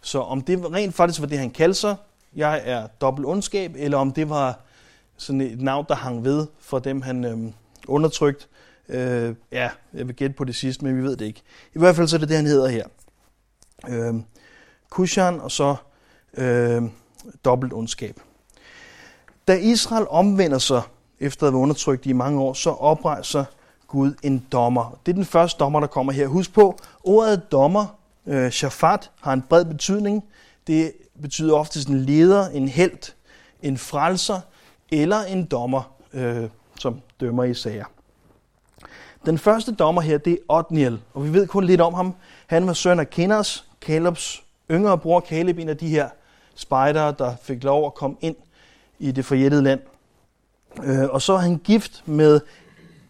Så 0.00 0.20
om 0.20 0.40
det 0.40 0.72
rent 0.72 0.94
faktisk 0.94 1.20
var 1.20 1.26
det, 1.26 1.38
han 1.38 1.50
kaldte 1.50 1.80
sig, 1.80 1.96
jeg 2.36 2.62
er 2.64 2.86
dobbelt 2.86 3.26
ondskab, 3.26 3.74
eller 3.76 3.98
om 3.98 4.12
det 4.12 4.28
var 4.28 4.60
sådan 5.16 5.40
et 5.40 5.60
navn, 5.60 5.86
der 5.88 5.94
hang 5.94 6.24
ved 6.24 6.46
for 6.60 6.78
dem, 6.78 7.02
han 7.02 7.24
øhm, 7.24 7.52
undertrykt. 7.88 8.48
Øh, 8.88 9.34
ja, 9.52 9.70
jeg 9.92 10.06
vil 10.06 10.16
gætte 10.16 10.36
på 10.36 10.44
det 10.44 10.54
sidste, 10.54 10.84
men 10.84 10.96
vi 10.96 11.02
ved 11.02 11.16
det 11.16 11.24
ikke. 11.24 11.42
I 11.74 11.78
hvert 11.78 11.96
fald 11.96 12.08
så 12.08 12.16
er 12.16 12.20
det 12.20 12.28
det, 12.28 12.36
han 12.36 12.46
hedder 12.46 12.68
her. 12.68 12.86
Øh, 13.88 14.14
Kushan 14.90 15.40
og 15.40 15.50
så 15.50 15.76
øh, 16.36 16.82
dobbelt 17.44 17.72
ondskab. 17.72 18.20
Da 19.48 19.54
Israel 19.54 20.06
omvender 20.10 20.58
sig, 20.58 20.82
efter 21.20 21.46
at 21.46 21.52
have 21.52 21.62
undertrykt 21.62 22.06
i 22.06 22.12
mange 22.12 22.40
år, 22.40 22.52
så 22.52 22.70
oprejser 22.70 23.44
Gud 23.86 24.14
en 24.22 24.46
dommer. 24.52 24.98
Det 25.06 25.12
er 25.12 25.16
den 25.16 25.24
første 25.24 25.58
dommer, 25.58 25.80
der 25.80 25.86
kommer 25.86 26.12
her. 26.12 26.26
Husk 26.26 26.52
på, 26.52 26.78
ordet 27.04 27.52
dommer, 27.52 27.86
øh, 28.26 28.50
shafat, 28.50 29.10
har 29.20 29.32
en 29.32 29.42
bred 29.42 29.64
betydning. 29.64 30.24
Det 30.66 30.92
betyder 31.22 31.54
ofte 31.54 31.80
en 31.88 32.00
leder, 32.00 32.48
en 32.48 32.68
held, 32.68 33.12
en 33.62 33.78
frelser 33.78 34.40
eller 34.90 35.22
en 35.22 35.44
dommer, 35.44 35.92
øh, 36.12 36.48
som 36.80 37.00
dømmer 37.20 37.44
i 37.44 37.54
sager. 37.54 37.84
Den 39.26 39.38
første 39.38 39.74
dommer 39.74 40.00
her, 40.00 40.18
det 40.18 40.32
er 40.32 40.36
Otniel, 40.48 41.00
og 41.14 41.24
vi 41.24 41.32
ved 41.32 41.46
kun 41.46 41.64
lidt 41.64 41.80
om 41.80 41.94
ham. 41.94 42.14
Han 42.46 42.66
var 42.66 42.72
søn 42.72 43.00
af 43.00 43.10
Kenas, 43.10 43.64
Kalebs 43.80 44.44
yngre 44.70 44.98
bror 44.98 45.20
Kaleb, 45.20 45.58
en 45.58 45.68
af 45.68 45.76
de 45.76 45.88
her 45.88 46.08
spejdere, 46.54 47.14
der 47.18 47.34
fik 47.42 47.64
lov 47.64 47.86
at 47.86 47.94
komme 47.94 48.16
ind 48.20 48.36
i 48.98 49.12
det 49.12 49.24
forjættede 49.24 49.62
land. 49.62 49.80
Øh, 50.82 51.08
og 51.10 51.22
så 51.22 51.32
er 51.32 51.38
han 51.38 51.58
gift 51.58 52.02
med 52.06 52.40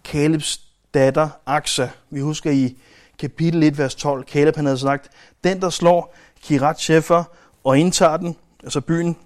Kalebs 0.05 0.61
datter 0.95 1.29
Aksa. 1.47 1.89
Vi 2.11 2.21
husker 2.21 2.51
i 2.51 2.77
kapitel 3.19 3.63
1, 3.63 3.79
vers 3.79 3.95
12, 3.95 4.25
Kaleb 4.25 4.57
han 4.57 4.65
havde 4.65 4.79
sagt, 4.79 5.11
den 5.45 5.61
der 5.61 5.71
slår 5.71 6.15
Kirat 6.43 6.81
Shefer 6.81 7.25
og 7.65 7.79
indtager 7.79 8.17
den, 8.17 8.37
altså 8.63 8.81
byen, 8.81 9.17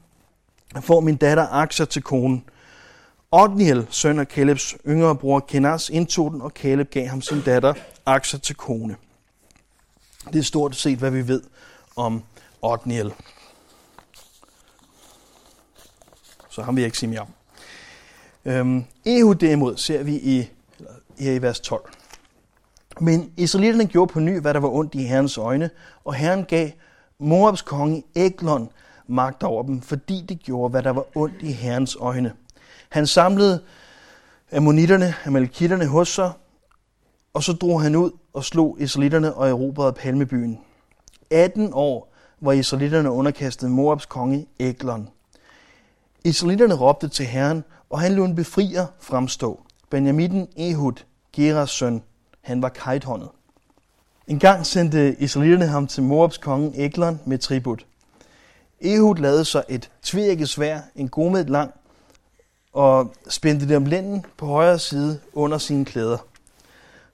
får 0.80 1.00
min 1.00 1.16
datter 1.16 1.46
Aksa 1.50 1.84
til 1.84 2.02
konen. 2.02 2.44
Otniel, 3.30 3.86
søn 3.90 4.18
af 4.18 4.28
Kalebs 4.28 4.76
yngre 4.88 5.16
bror 5.16 5.40
Kenas, 5.40 5.90
indtog 5.90 6.30
den, 6.30 6.42
og 6.42 6.54
Kaleb 6.54 6.90
gav 6.90 7.06
ham 7.06 7.22
sin 7.22 7.40
datter 7.40 7.74
Aksa 8.06 8.38
til 8.38 8.54
kone. 8.54 8.96
Det 10.32 10.38
er 10.38 10.42
stort 10.42 10.76
set, 10.76 10.98
hvad 10.98 11.10
vi 11.10 11.28
ved 11.28 11.42
om 11.96 12.22
Otniel. 12.62 13.12
Så 16.56 16.62
ham 16.62 16.76
vil 16.76 16.82
jeg 16.82 16.86
ikke 16.86 16.98
sige 16.98 17.10
mere 17.10 17.20
om. 17.20 17.28
Øhm, 18.44 18.84
Ehud 19.06 19.34
derimod 19.34 19.76
ser 19.76 20.02
vi 20.02 20.14
i, 20.14 20.50
her 21.18 21.32
i 21.32 21.42
vers 21.42 21.60
12. 21.60 21.90
Men 23.00 23.32
israelitterne 23.36 23.86
gjorde 23.86 24.12
på 24.12 24.20
ny, 24.20 24.40
hvad 24.40 24.54
der 24.54 24.60
var 24.60 24.68
ondt 24.68 24.94
i 24.94 25.02
Herrens 25.02 25.38
øjne, 25.38 25.70
og 26.04 26.14
Herren 26.14 26.44
gav 26.44 26.70
Moabs 27.18 27.62
konge 27.62 28.02
Eglon 28.14 28.68
magt 29.06 29.42
over 29.42 29.62
dem, 29.62 29.80
fordi 29.80 30.24
de 30.28 30.34
gjorde, 30.34 30.70
hvad 30.70 30.82
der 30.82 30.90
var 30.90 31.04
ondt 31.14 31.42
i 31.42 31.52
Herrens 31.52 31.96
øjne. 32.00 32.32
Han 32.88 33.06
samlede 33.06 33.62
ammonitterne, 34.52 35.14
amalekitterne 35.26 35.86
hos 35.86 36.08
sig, 36.08 36.32
og 37.34 37.42
så 37.42 37.52
drog 37.52 37.82
han 37.82 37.96
ud 37.96 38.10
og 38.32 38.44
slog 38.44 38.76
israelitterne 38.80 39.34
og 39.34 39.48
erobrede 39.48 39.92
Palmebyen. 39.92 40.58
18 41.30 41.70
år 41.72 42.12
var 42.40 42.52
israelitterne 42.52 43.10
underkastet 43.10 43.70
Moabs 43.70 44.06
konge 44.06 44.46
Eglon. 44.60 45.08
Israelitterne 46.26 46.74
råbte 46.74 47.08
til 47.08 47.26
Herren, 47.26 47.64
og 47.90 48.00
han 48.00 48.12
lod 48.12 48.26
en 48.26 48.34
befrier 48.34 48.86
fremstå. 49.00 49.60
Benjamitten 49.90 50.48
Ehud, 50.56 50.92
Geras 51.32 51.70
søn, 51.70 52.02
han 52.40 52.62
var 52.62 52.68
kajthåndet. 52.68 53.28
En 54.26 54.38
gang 54.38 54.66
sendte 54.66 55.16
israelitterne 55.18 55.66
ham 55.66 55.86
til 55.86 56.02
Moabs 56.02 56.38
konge 56.38 56.72
Eglon 56.84 57.20
med 57.24 57.38
tribut. 57.38 57.86
Ehud 58.80 59.16
lavede 59.16 59.44
sig 59.44 59.64
et 59.68 59.90
tvækket 60.02 60.48
svær, 60.48 60.80
en 60.96 61.08
gomed 61.08 61.44
lang, 61.44 61.70
og 62.72 63.14
spændte 63.28 63.68
det 63.68 63.76
om 63.76 63.84
lænden 63.84 64.24
på 64.36 64.46
højre 64.46 64.78
side 64.78 65.20
under 65.32 65.58
sine 65.58 65.84
klæder. 65.84 66.18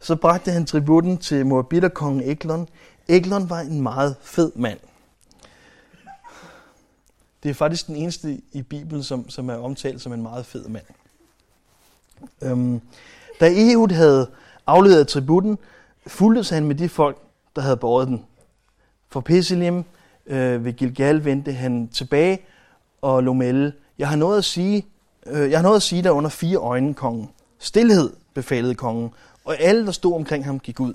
Så 0.00 0.16
bragte 0.16 0.50
han 0.50 0.66
tributten 0.66 1.19
til 1.19 1.47
Moabitterkongen 1.47 2.31
Eglon. 2.31 2.69
Eglon 3.09 3.50
var 3.50 3.61
en 3.61 3.81
meget 3.81 4.16
fed 4.23 4.52
mand. 4.57 4.78
Det 7.42 7.50
er 7.50 7.54
faktisk 7.54 7.87
den 7.87 7.96
eneste 7.96 8.40
i 8.52 8.62
Bibelen, 8.62 9.02
som, 9.02 9.30
som 9.30 9.49
er 9.49 9.54
omtalt 9.56 10.00
som 10.00 10.12
en 10.12 10.22
meget 10.22 10.46
fed 10.46 10.68
mand. 10.68 10.84
Øhm, 12.42 12.80
da 13.40 13.50
Ehud 13.52 13.88
havde 13.88 14.30
afleveret 14.66 15.08
tributten, 15.08 15.58
fulgtes 16.06 16.50
han 16.50 16.64
med 16.64 16.75
de 16.75 16.88
folk, 16.88 17.18
der 17.56 17.62
havde 17.62 17.76
båret 17.76 18.08
den. 18.08 18.25
For 19.08 19.20
Pesilim 19.20 19.84
øh, 20.26 20.64
ved 20.64 20.72
Gilgal 20.72 21.25
vendte 21.25 21.52
han 21.52 21.88
tilbage 21.88 22.38
og 23.02 23.22
Lomelle. 23.22 23.72
jeg 23.99 24.08
har 24.08 24.16
noget 24.16 24.38
at 24.38 24.44
sige, 24.44 24.87
øh, 25.26 25.50
jeg 25.50 25.58
har 25.58 25.62
noget 25.62 25.76
at 25.76 25.82
sige 25.82 26.02
der 26.02 26.11
under 26.11 26.30
fire 26.30 26.56
øjne, 26.56 26.94
kongen. 26.94 27.30
Stilhed, 27.58 28.11
befalede 28.34 28.75
kongen, 28.75 29.11
og 29.44 29.61
alle, 29.61 29.87
der 29.87 29.92
stod 29.92 30.14
omkring 30.14 30.44
ham, 30.44 30.61
gik 30.61 30.80
ud. 30.80 30.94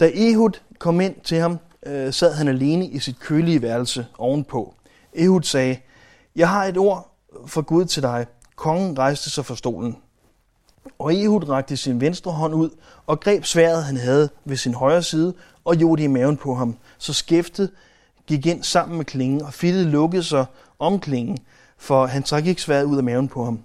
Da 0.00 0.10
Ehud 0.14 0.50
kom 0.78 1.00
ind 1.00 1.14
til 1.24 1.38
ham, 1.38 1.58
øh, 1.86 2.12
sad 2.12 2.34
han 2.34 2.48
alene 2.48 2.86
i 2.86 2.98
sit 2.98 3.20
kølige 3.20 3.62
værelse 3.62 4.06
ovenpå. 4.18 4.74
Ehud 5.14 5.42
sagde, 5.42 5.76
jeg 6.36 6.48
har 6.48 6.64
et 6.64 6.76
ord 6.76 7.14
for 7.46 7.62
Gud 7.62 7.84
til 7.84 8.02
dig. 8.02 8.26
Kongen 8.56 8.98
rejste 8.98 9.30
sig 9.30 9.46
fra 9.46 9.56
stolen. 9.56 9.96
Og 10.98 11.14
Ehud 11.14 11.48
rakte 11.48 11.76
sin 11.76 12.00
venstre 12.00 12.32
hånd 12.32 12.54
ud 12.54 12.70
og 13.06 13.20
greb 13.20 13.44
sværet, 13.44 13.84
han 13.84 13.96
havde 13.96 14.28
ved 14.44 14.56
sin 14.56 14.74
højre 14.74 15.02
side, 15.02 15.34
og 15.64 15.76
gjorde 15.76 16.02
det 16.02 16.08
i 16.08 16.12
maven 16.12 16.36
på 16.36 16.54
ham. 16.54 16.76
Så 16.98 17.12
skæftet 17.12 17.70
gik 18.26 18.46
ind 18.46 18.62
sammen 18.62 18.96
med 18.96 19.04
klingen, 19.04 19.42
og 19.42 19.54
fittet 19.54 19.86
lukkede 19.86 20.22
sig 20.22 20.44
om 20.78 21.00
klingen, 21.00 21.38
for 21.78 22.06
han 22.06 22.22
trak 22.22 22.46
ikke 22.46 22.62
sværet 22.62 22.84
ud 22.84 22.96
af 22.96 23.02
maven 23.02 23.28
på 23.28 23.44
ham. 23.44 23.60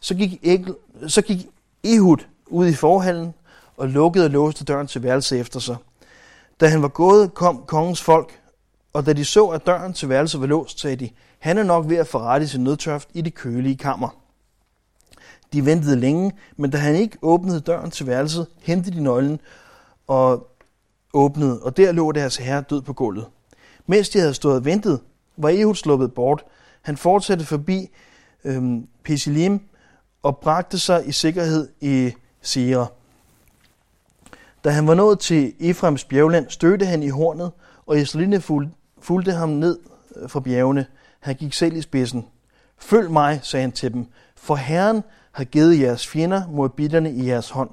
Så 0.00 0.14
gik, 0.14 0.40
Egl, 0.42 0.74
så 1.06 1.22
gik 1.22 1.46
Ehud 1.84 2.16
ud 2.46 2.66
i 2.66 2.74
forhallen 2.74 3.34
og 3.76 3.88
lukkede 3.88 4.24
og 4.24 4.30
låste 4.30 4.64
døren 4.64 4.86
til 4.86 5.02
værelset 5.02 5.40
efter 5.40 5.60
sig. 5.60 5.76
Da 6.62 6.68
han 6.68 6.82
var 6.82 6.88
gået, 6.88 7.34
kom 7.34 7.64
kongens 7.66 8.02
folk, 8.02 8.40
og 8.92 9.06
da 9.06 9.12
de 9.12 9.24
så, 9.24 9.46
at 9.46 9.66
døren 9.66 9.92
til 9.92 10.08
værelset 10.08 10.40
var 10.40 10.46
låst, 10.46 10.80
sagde 10.80 10.96
de, 10.96 11.10
han 11.38 11.58
er 11.58 11.62
nok 11.62 11.88
ved 11.88 11.96
at 11.96 12.06
forrette 12.06 12.48
sin 12.48 12.64
nødtørft 12.64 13.08
i 13.14 13.20
det 13.20 13.34
kølige 13.34 13.76
kammer. 13.76 14.16
De 15.52 15.66
ventede 15.66 15.96
længe, 15.96 16.32
men 16.56 16.70
da 16.70 16.78
han 16.78 16.94
ikke 16.94 17.18
åbnede 17.22 17.60
døren 17.60 17.90
til 17.90 18.06
værelset, 18.06 18.46
hentede 18.60 18.96
de 18.96 19.02
nøglen 19.02 19.40
og 20.06 20.48
åbnede, 21.14 21.62
og 21.62 21.76
der 21.76 21.92
lå 21.92 22.12
deres 22.12 22.36
herre 22.36 22.64
død 22.70 22.82
på 22.82 22.92
gulvet. 22.92 23.26
Mens 23.86 24.08
de 24.08 24.18
havde 24.18 24.34
stået 24.34 24.56
og 24.56 24.64
ventet, 24.64 25.00
var 25.36 25.48
Ehud 25.48 25.74
sluppet 25.74 26.14
bort. 26.14 26.44
Han 26.82 26.96
fortsatte 26.96 27.44
forbi 27.44 27.88
øhm, 28.44 28.88
Pesilim 29.04 29.60
og 30.22 30.38
bragte 30.38 30.78
sig 30.78 31.08
i 31.08 31.12
sikkerhed 31.12 31.68
i 31.80 32.12
Sierra. 32.42 32.86
Da 34.64 34.70
han 34.70 34.86
var 34.86 34.94
nået 34.94 35.18
til 35.18 35.54
Efraims 35.60 36.04
bjergland, 36.04 36.50
stødte 36.50 36.86
han 36.86 37.02
i 37.02 37.08
hornet, 37.08 37.50
og 37.86 37.98
Israelitterne 37.98 38.72
fulgte 39.00 39.32
ham 39.32 39.48
ned 39.48 39.78
øh, 40.16 40.30
fra 40.30 40.40
bjergene. 40.40 40.86
Han 41.20 41.34
gik 41.34 41.52
selv 41.52 41.76
i 41.76 41.80
spidsen. 41.80 42.26
Følg 42.78 43.10
mig, 43.10 43.40
sagde 43.42 43.62
han 43.62 43.72
til 43.72 43.92
dem, 43.92 44.06
for 44.36 44.54
Herren 44.54 45.02
har 45.32 45.44
givet 45.44 45.80
jeres 45.80 46.06
fjender 46.06 46.42
morbitterne 46.48 47.12
i 47.12 47.28
jeres 47.28 47.50
hånd. 47.50 47.70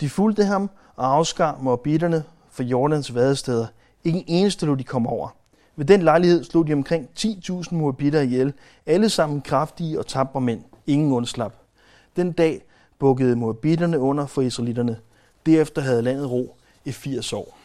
De 0.00 0.08
fulgte 0.08 0.44
ham 0.44 0.70
og 0.96 1.14
afskar 1.14 1.58
morbitterne 1.60 2.24
fra 2.50 2.64
Jordans 2.64 3.14
vadesteder. 3.14 3.66
Ingen 4.04 4.24
eneste 4.26 4.66
lå 4.66 4.74
de 4.74 4.84
komme 4.84 5.08
over. 5.08 5.28
Ved 5.76 5.86
den 5.86 6.02
lejlighed 6.02 6.44
slog 6.44 6.66
de 6.66 6.72
omkring 6.72 7.08
10.000 7.18 7.74
morbitter 7.74 8.20
ihjel, 8.20 8.52
alle 8.86 9.08
sammen 9.08 9.40
kraftige 9.40 9.98
og 9.98 10.06
tabre 10.06 10.40
mænd. 10.40 10.62
Ingen 10.86 11.12
undslap. 11.12 11.54
Den 12.16 12.32
dag 12.32 12.62
bukkede 12.98 13.36
morbitterne 13.36 13.98
under 13.98 14.26
for 14.26 14.42
israelitterne. 14.42 14.96
Derefter 15.46 15.82
havde 15.82 16.02
landet 16.02 16.30
ro 16.30 16.56
i 16.84 16.92
80 16.92 17.32
år. 17.32 17.58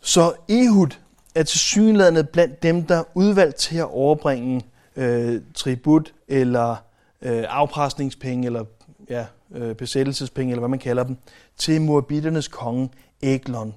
Så 0.00 0.32
Ehud 0.48 0.88
er 1.34 1.42
til 1.42 1.58
synlædende 1.58 2.24
blandt 2.24 2.62
dem, 2.62 2.86
der 2.86 2.96
er 2.96 3.04
udvalgt 3.14 3.56
til 3.56 3.76
at 3.76 3.90
overbringe 3.90 4.62
øh, 4.96 5.40
tribut 5.54 6.14
eller 6.28 6.76
øh, 7.22 7.44
afpresningspenge 7.48 8.46
eller 8.46 8.64
ja, 9.10 9.26
øh, 9.54 9.74
besættelsespenge, 9.74 10.50
eller 10.50 10.60
hvad 10.60 10.68
man 10.68 10.78
kalder 10.78 11.04
dem, 11.04 11.16
til 11.56 11.80
Moabiternes 11.80 12.48
konge 12.48 12.90
Eglon. 13.22 13.74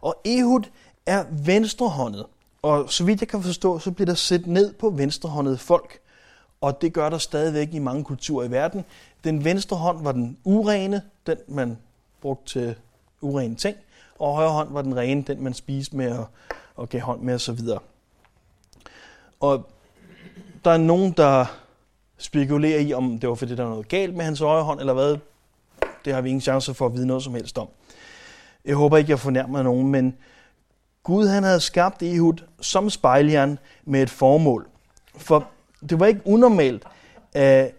Og 0.00 0.20
Ehud 0.24 0.62
er 1.06 1.24
venstrehåndet, 1.44 2.26
og 2.62 2.92
så 2.92 3.04
vidt 3.04 3.20
jeg 3.20 3.28
kan 3.28 3.42
forstå, 3.42 3.78
så 3.78 3.90
bliver 3.90 4.06
der 4.06 4.14
set 4.14 4.46
ned 4.46 4.72
på 4.72 4.90
venstrehåndede 4.90 5.58
folk, 5.58 6.00
og 6.60 6.82
det 6.82 6.92
gør 6.92 7.08
der 7.08 7.18
stadigvæk 7.18 7.74
i 7.74 7.78
mange 7.78 8.04
kulturer 8.04 8.46
i 8.46 8.50
verden. 8.50 8.84
Den 9.24 9.44
venstre 9.44 9.76
hånd 9.76 10.02
var 10.02 10.12
den 10.12 10.38
urene, 10.44 11.02
den 11.26 11.36
man 11.48 11.78
brugte 12.20 12.52
til 12.52 12.74
urene 13.20 13.54
ting, 13.54 13.76
og 14.18 14.34
højre 14.34 14.50
hånd 14.50 14.72
var 14.72 14.82
den 14.82 14.96
rene, 14.96 15.22
den 15.22 15.42
man 15.42 15.54
spiste 15.54 15.96
med 15.96 16.18
og, 16.18 16.26
og 16.76 16.88
gav 16.88 17.00
hånd 17.00 17.20
med 17.20 17.34
osv. 17.34 17.58
Og 19.40 19.68
der 20.64 20.70
er 20.70 20.78
nogen, 20.78 21.12
der 21.12 21.46
spekulerer 22.18 22.80
i, 22.80 22.92
om 22.92 23.18
det 23.18 23.28
var 23.28 23.34
fordi, 23.34 23.56
der 23.56 23.62
var 23.62 23.70
noget 23.70 23.88
galt 23.88 24.14
med 24.14 24.24
hans 24.24 24.40
højre 24.40 24.64
hånd, 24.64 24.80
eller 24.80 24.92
hvad. 24.92 25.16
Det 26.04 26.14
har 26.14 26.20
vi 26.20 26.28
ingen 26.28 26.40
chance 26.40 26.74
for 26.74 26.86
at 26.86 26.94
vide 26.94 27.06
noget 27.06 27.22
som 27.22 27.34
helst 27.34 27.58
om. 27.58 27.68
Jeg 28.64 28.76
håber 28.76 28.96
ikke, 28.96 29.10
jeg 29.10 29.18
fornærmer 29.18 29.62
nogen, 29.62 29.88
men 29.88 30.16
Gud 31.02 31.26
han 31.26 31.42
havde 31.42 31.60
skabt 31.60 32.02
Ehud 32.02 32.44
som 32.60 32.90
spejljern 32.90 33.58
med 33.84 34.02
et 34.02 34.10
formål. 34.10 34.68
For 35.16 35.48
det 35.90 36.00
var 36.00 36.06
ikke 36.06 36.20
unormalt, 36.24 36.84
at, 37.32 37.72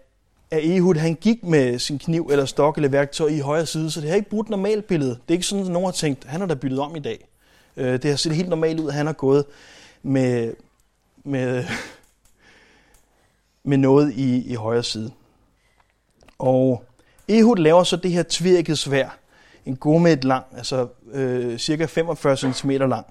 at 0.50 0.76
Ehud 0.76 0.94
han 0.94 1.14
gik 1.14 1.44
med 1.44 1.78
sin 1.78 1.98
kniv 1.98 2.28
eller 2.30 2.44
stok 2.44 2.76
eller 2.76 2.88
værktøj 2.88 3.28
i 3.28 3.38
højre 3.38 3.66
side, 3.66 3.90
så 3.90 4.00
det 4.00 4.08
har 4.08 4.16
ikke 4.16 4.30
brudt 4.30 4.48
normalt 4.48 4.86
billede. 4.86 5.10
Det 5.10 5.20
er 5.28 5.32
ikke 5.32 5.46
sådan, 5.46 5.64
at 5.64 5.70
nogen 5.70 5.86
har 5.86 5.92
tænkt, 5.92 6.24
han 6.24 6.40
har 6.40 6.46
da 6.46 6.54
byttet 6.54 6.80
om 6.80 6.96
i 6.96 7.00
dag. 7.00 7.28
Øh, 7.76 7.92
det 7.92 8.04
har 8.04 8.16
set 8.16 8.32
helt 8.32 8.48
normalt 8.48 8.80
ud, 8.80 8.88
at 8.88 8.94
han 8.94 9.06
har 9.06 9.12
gået 9.12 9.44
med, 10.02 10.54
med 11.24 11.64
med 13.64 13.76
noget 13.76 14.12
i, 14.12 14.52
i 14.52 14.54
højre 14.54 14.82
side. 14.82 15.10
Og 16.38 16.84
Ehud 17.28 17.56
laver 17.56 17.84
så 17.84 17.96
det 17.96 18.10
her 18.10 18.24
tvirket 18.28 18.78
svær, 18.78 19.18
en 19.66 20.06
et 20.06 20.24
lang, 20.24 20.44
altså 20.56 20.88
øh, 21.12 21.58
cirka 21.58 21.84
45 21.84 22.36
cm 22.36 22.70
lang, 22.70 23.06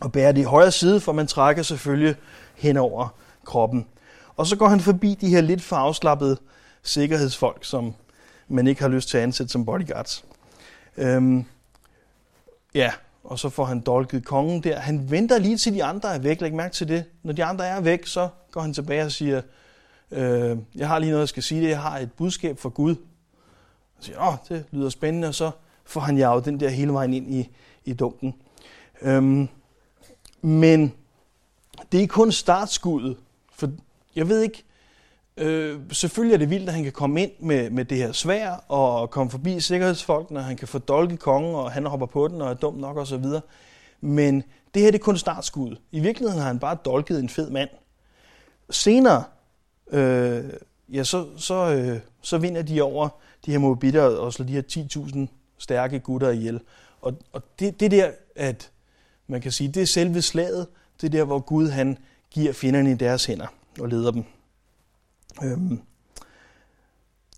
og 0.00 0.12
bærer 0.12 0.32
det 0.32 0.40
i 0.40 0.44
højre 0.44 0.70
side, 0.70 1.00
for 1.00 1.12
man 1.12 1.26
trækker 1.26 1.62
selvfølgelig 1.62 2.14
henover 2.54 3.08
kroppen. 3.44 3.86
Og 4.36 4.46
så 4.46 4.56
går 4.56 4.68
han 4.68 4.80
forbi 4.80 5.14
de 5.14 5.28
her 5.28 5.40
lidt 5.40 5.62
for 5.62 5.76
afslappede 5.76 6.36
sikkerhedsfolk, 6.82 7.64
som 7.64 7.94
man 8.48 8.66
ikke 8.66 8.80
har 8.80 8.88
lyst 8.88 9.08
til 9.08 9.16
at 9.16 9.22
ansætte 9.22 9.52
som 9.52 9.64
bodyguards. 9.64 10.24
Øhm, 10.96 11.44
ja, 12.74 12.92
og 13.24 13.38
så 13.38 13.48
får 13.48 13.64
han 13.64 13.80
dolket 13.80 14.24
kongen 14.24 14.62
der. 14.62 14.78
Han 14.78 15.10
venter 15.10 15.38
lige 15.38 15.56
til 15.56 15.74
de 15.74 15.84
andre 15.84 16.14
er 16.14 16.18
væk. 16.18 16.40
Læg 16.40 16.54
mærke 16.54 16.74
til 16.74 16.88
det. 16.88 17.04
Når 17.22 17.32
de 17.32 17.44
andre 17.44 17.66
er 17.66 17.80
væk, 17.80 18.06
så 18.06 18.28
går 18.50 18.60
han 18.60 18.74
tilbage 18.74 19.04
og 19.04 19.12
siger, 19.12 19.42
øh, 20.10 20.58
jeg 20.74 20.88
har 20.88 20.98
lige 20.98 21.10
noget, 21.10 21.20
jeg 21.20 21.28
skal 21.28 21.42
sige 21.42 21.62
det. 21.62 21.68
Jeg 21.68 21.82
har 21.82 21.98
et 21.98 22.12
budskab 22.12 22.58
fra 22.58 22.68
Gud. 22.68 22.96
Og 23.98 24.04
siger, 24.04 24.28
åh, 24.28 24.34
det 24.48 24.64
lyder 24.70 24.88
spændende. 24.88 25.28
Og 25.28 25.34
så 25.34 25.50
får 25.84 26.00
han 26.00 26.16
jaget 26.18 26.44
den 26.44 26.60
der 26.60 26.68
hele 26.68 26.92
vejen 26.92 27.14
ind 27.14 27.34
i, 27.34 27.50
i 27.84 27.92
dunken. 27.92 28.34
Øhm, 29.02 29.48
men 30.42 30.92
det 31.92 32.02
er 32.02 32.06
kun 32.06 32.32
startskuddet. 32.32 33.16
For 33.60 33.70
jeg 34.16 34.28
ved 34.28 34.40
ikke, 34.40 34.64
Øh, 35.36 35.80
selvfølgelig 35.92 36.34
er 36.34 36.38
det 36.38 36.50
vildt, 36.50 36.68
at 36.68 36.74
han 36.74 36.82
kan 36.82 36.92
komme 36.92 37.22
ind 37.22 37.30
med, 37.38 37.70
med 37.70 37.84
det 37.84 37.98
her 37.98 38.12
svær 38.12 38.50
og 38.68 39.10
komme 39.10 39.30
forbi 39.30 39.60
sikkerhedsfolk, 39.60 40.30
når 40.30 40.40
han 40.40 40.56
kan 40.56 40.68
få 40.68 40.78
dolket 40.78 41.18
kongen, 41.18 41.54
og 41.54 41.72
han 41.72 41.86
hopper 41.86 42.06
på 42.06 42.28
den 42.28 42.42
og 42.42 42.50
er 42.50 42.54
dum 42.54 42.74
nok 42.74 42.96
osv. 42.96 43.24
Men 44.00 44.44
det 44.74 44.82
her 44.82 44.90
det 44.90 44.98
er 44.98 45.02
kun 45.02 45.16
startskud. 45.16 45.76
I 45.92 46.00
virkeligheden 46.00 46.40
har 46.40 46.46
han 46.46 46.58
bare 46.58 46.76
dolket 46.84 47.18
en 47.18 47.28
fed 47.28 47.50
mand. 47.50 47.68
Senere, 48.70 49.24
øh, 49.90 50.44
ja, 50.92 51.04
så, 51.04 51.26
så, 51.36 51.54
øh, 51.54 52.00
så 52.22 52.38
vinder 52.38 52.62
de 52.62 52.82
over 52.82 53.08
de 53.46 53.50
her 53.50 53.58
mobitter 53.58 54.02
og 54.02 54.32
slår 54.32 54.46
de 54.46 54.52
her 54.52 54.62
10.000 54.72 55.18
stærke 55.58 56.00
gutter 56.00 56.30
ihjel. 56.30 56.60
Og, 57.00 57.14
og 57.32 57.42
det, 57.58 57.80
det 57.80 57.90
der, 57.90 58.10
at 58.36 58.70
man 59.26 59.40
kan 59.40 59.52
sige, 59.52 59.68
det 59.68 59.82
er 59.82 59.86
selve 59.86 60.22
slaget, 60.22 60.66
det 61.00 61.06
er 61.06 61.10
der, 61.10 61.24
hvor 61.24 61.38
Gud 61.38 61.68
han 61.68 61.98
giver 62.30 62.52
fjenderne 62.52 62.90
i 62.90 62.94
deres 62.94 63.24
hænder 63.24 63.46
og 63.80 63.88
leder 63.88 64.10
dem. 64.10 64.24
Øhm, 65.42 65.80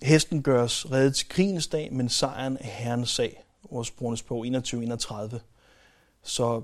hesten 0.02 0.42
gøres 0.42 0.90
reddet 0.90 1.14
til 1.14 1.28
krigens 1.28 1.66
dag, 1.66 1.92
men 1.92 2.08
sejren 2.08 2.56
er 2.60 2.66
herrens 2.66 3.10
sag. 3.10 3.44
Ordsprogenes 3.70 4.22
på 4.22 4.44
21-31. 4.44 5.38
Så 6.22 6.62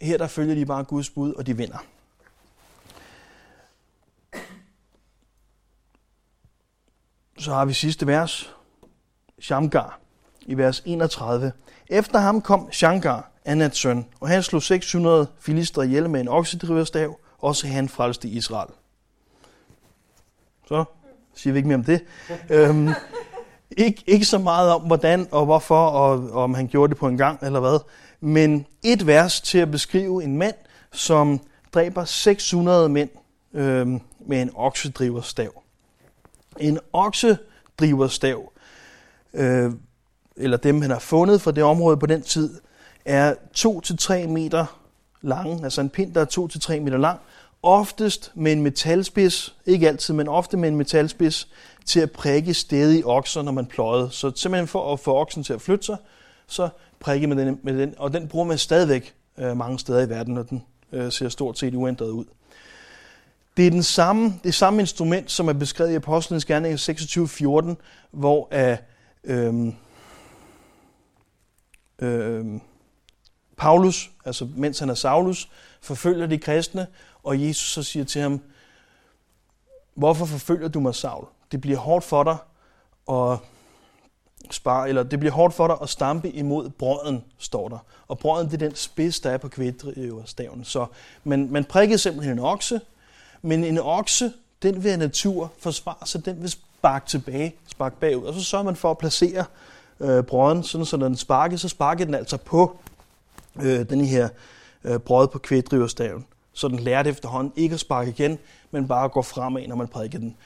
her 0.00 0.18
der 0.18 0.26
følger 0.26 0.54
de 0.54 0.66
bare 0.66 0.84
Guds 0.84 1.10
bud, 1.10 1.32
og 1.32 1.46
de 1.46 1.56
vinder. 1.56 1.78
Så 7.38 7.52
har 7.52 7.64
vi 7.64 7.72
sidste 7.72 8.06
vers. 8.06 8.54
Shamgar 9.40 10.00
i 10.46 10.56
vers 10.56 10.82
31. 10.84 11.52
Efter 11.88 12.18
ham 12.18 12.42
kom 12.42 12.72
Shamgar, 12.72 13.30
Anats 13.44 13.78
søn, 13.78 14.06
og 14.20 14.28
han 14.28 14.42
slog 14.42 14.62
600 14.62 15.26
filister 15.40 15.82
ihjel 15.82 16.10
med 16.10 16.20
en 16.20 16.28
oksedriverstav, 16.28 17.18
også 17.42 17.66
han 17.66 17.88
frelste 17.88 18.28
Israel. 18.28 18.70
Så 20.68 20.84
siger 21.34 21.52
vi 21.52 21.58
ikke 21.58 21.68
mere 21.68 21.78
om 21.78 21.84
det. 21.84 22.04
øhm, 22.50 22.88
ikke, 23.76 24.02
ikke 24.06 24.24
så 24.24 24.38
meget 24.38 24.70
om, 24.70 24.82
hvordan 24.82 25.28
og 25.30 25.44
hvorfor, 25.44 25.86
og, 25.86 26.30
og 26.30 26.42
om 26.42 26.54
han 26.54 26.66
gjorde 26.68 26.90
det 26.90 26.98
på 26.98 27.08
en 27.08 27.16
gang 27.16 27.38
eller 27.42 27.60
hvad. 27.60 27.78
Men 28.20 28.66
et 28.82 29.06
vers 29.06 29.40
til 29.40 29.58
at 29.58 29.70
beskrive 29.70 30.24
en 30.24 30.36
mand, 30.36 30.54
som 30.92 31.40
dræber 31.74 32.04
600 32.04 32.88
mænd 32.88 33.10
øhm, 33.54 34.00
med 34.26 34.42
en 34.42 34.50
oksedriverstav. 34.54 35.62
En 36.60 36.78
oksedriverstav, 36.92 38.52
øh, 39.34 39.72
eller 40.36 40.56
dem 40.56 40.82
han 40.82 40.90
har 40.90 40.98
fundet 40.98 41.42
fra 41.42 41.50
det 41.50 41.64
område 41.64 41.96
på 41.96 42.06
den 42.06 42.22
tid, 42.22 42.60
er 43.04 43.34
2-3 43.58 44.26
meter 44.26 44.81
lange, 45.22 45.64
altså 45.64 45.80
en 45.80 45.90
pind, 45.90 46.14
der 46.14 46.20
er 46.20 46.76
2-3 46.76 46.80
meter 46.80 46.98
lang, 46.98 47.20
oftest 47.62 48.32
med 48.34 48.52
en 48.52 48.62
metalspids, 48.62 49.54
ikke 49.66 49.88
altid, 49.88 50.14
men 50.14 50.28
ofte 50.28 50.56
med 50.56 50.68
en 50.68 50.76
metalspids, 50.76 51.48
til 51.86 52.00
at 52.00 52.10
prikke 52.10 52.54
stedige 52.54 53.06
okser, 53.06 53.42
når 53.42 53.52
man 53.52 53.66
pløjede. 53.66 54.10
Så 54.10 54.32
simpelthen 54.34 54.68
for 54.68 54.92
at 54.92 55.00
få 55.00 55.16
oksen 55.16 55.44
til 55.44 55.52
at 55.52 55.60
flytte 55.60 55.84
sig, 55.84 55.96
så 56.46 56.68
prikke 57.00 57.26
med 57.26 57.36
den, 57.36 57.60
med 57.62 57.78
den 57.78 57.94
og 57.98 58.12
den 58.12 58.28
bruger 58.28 58.46
man 58.46 58.58
stadigvæk 58.58 59.14
øh, 59.38 59.56
mange 59.56 59.78
steder 59.78 60.06
i 60.06 60.08
verden, 60.08 60.38
og 60.38 60.50
den 60.50 60.62
øh, 60.92 61.12
ser 61.12 61.28
stort 61.28 61.58
set 61.58 61.74
uændret 61.74 62.10
ud. 62.10 62.24
Det 63.56 63.66
er 63.66 63.70
den 63.70 63.82
samme, 63.82 64.34
det 64.44 64.54
samme 64.54 64.80
instrument, 64.80 65.30
som 65.30 65.48
er 65.48 65.52
beskrevet 65.52 65.92
i 65.92 65.94
Apostlenes 65.94 66.44
Gerning 66.44 66.74
26.14, 66.74 67.74
hvor 68.10 68.48
øh, 68.52 68.76
øh, 69.24 69.72
øh, 71.98 72.60
Paulus, 73.62 74.10
altså 74.24 74.48
mens 74.56 74.78
han 74.78 74.90
er 74.90 74.94
Saulus, 74.94 75.48
forfølger 75.80 76.26
de 76.26 76.38
kristne, 76.38 76.86
og 77.22 77.42
Jesus 77.42 77.72
så 77.72 77.82
siger 77.82 78.04
til 78.04 78.22
ham, 78.22 78.40
hvorfor 79.94 80.26
forfølger 80.26 80.68
du 80.68 80.80
mig, 80.80 80.94
Saul? 80.94 81.24
Det 81.52 81.60
bliver 81.60 81.78
hårdt 81.78 82.04
for 82.04 82.24
dig 82.24 82.36
at 83.10 83.38
spare, 84.50 84.88
eller 84.88 85.02
det 85.02 85.18
bliver 85.18 85.32
hårdt 85.32 85.54
for 85.54 85.66
dig 85.66 85.76
at 85.82 85.88
stampe 85.88 86.30
imod 86.30 86.70
brøden, 86.70 87.24
står 87.38 87.68
der. 87.68 87.78
Og 88.08 88.18
brøden, 88.18 88.46
det 88.46 88.54
er 88.54 88.68
den 88.68 88.76
spids, 88.76 89.20
der 89.20 89.30
er 89.30 89.38
på 89.38 89.48
kvædriverstaven. 89.48 90.64
Så 90.64 90.86
man, 91.24 91.48
man 91.50 91.64
prikkede 91.64 91.98
simpelthen 91.98 92.38
en 92.38 92.44
okse, 92.44 92.80
men 93.42 93.64
en 93.64 93.78
okse, 93.78 94.32
den 94.62 94.84
vil 94.84 94.90
af 94.90 94.98
natur 94.98 95.52
forsvare 95.58 96.06
sig, 96.06 96.24
den 96.24 96.42
vil 96.42 96.50
sparke 96.50 97.08
tilbage, 97.08 97.54
sparke 97.66 97.96
bagud. 97.96 98.24
Og 98.24 98.34
så 98.34 98.44
sørger 98.44 98.64
man 98.64 98.76
for 98.76 98.90
at 98.90 98.98
placere 98.98 99.44
øh, 100.00 100.24
brøden, 100.24 100.62
sådan 100.62 100.84
så 100.84 100.96
når 100.96 101.08
den 101.08 101.16
sparker, 101.16 101.56
så 101.56 101.68
sparker 101.68 102.04
den 102.04 102.14
altså 102.14 102.36
på 102.36 102.78
øh, 103.56 103.90
den 103.90 104.04
her 104.04 104.28
øh, 104.84 104.98
brød 104.98 105.28
på 105.28 105.38
kvædriverstaven 105.38 106.26
så 106.52 106.68
den 106.68 106.78
lærte 106.78 107.10
efterhånden 107.10 107.52
ikke 107.56 107.74
at 107.74 107.80
sparke 107.80 108.10
igen, 108.10 108.38
men 108.70 108.88
bare 108.88 109.04
at 109.04 109.12
gå 109.12 109.22
fremad, 109.22 109.66
når 109.68 109.76
man 109.76 109.88
prædiker 109.88 110.18
den. 110.18 110.36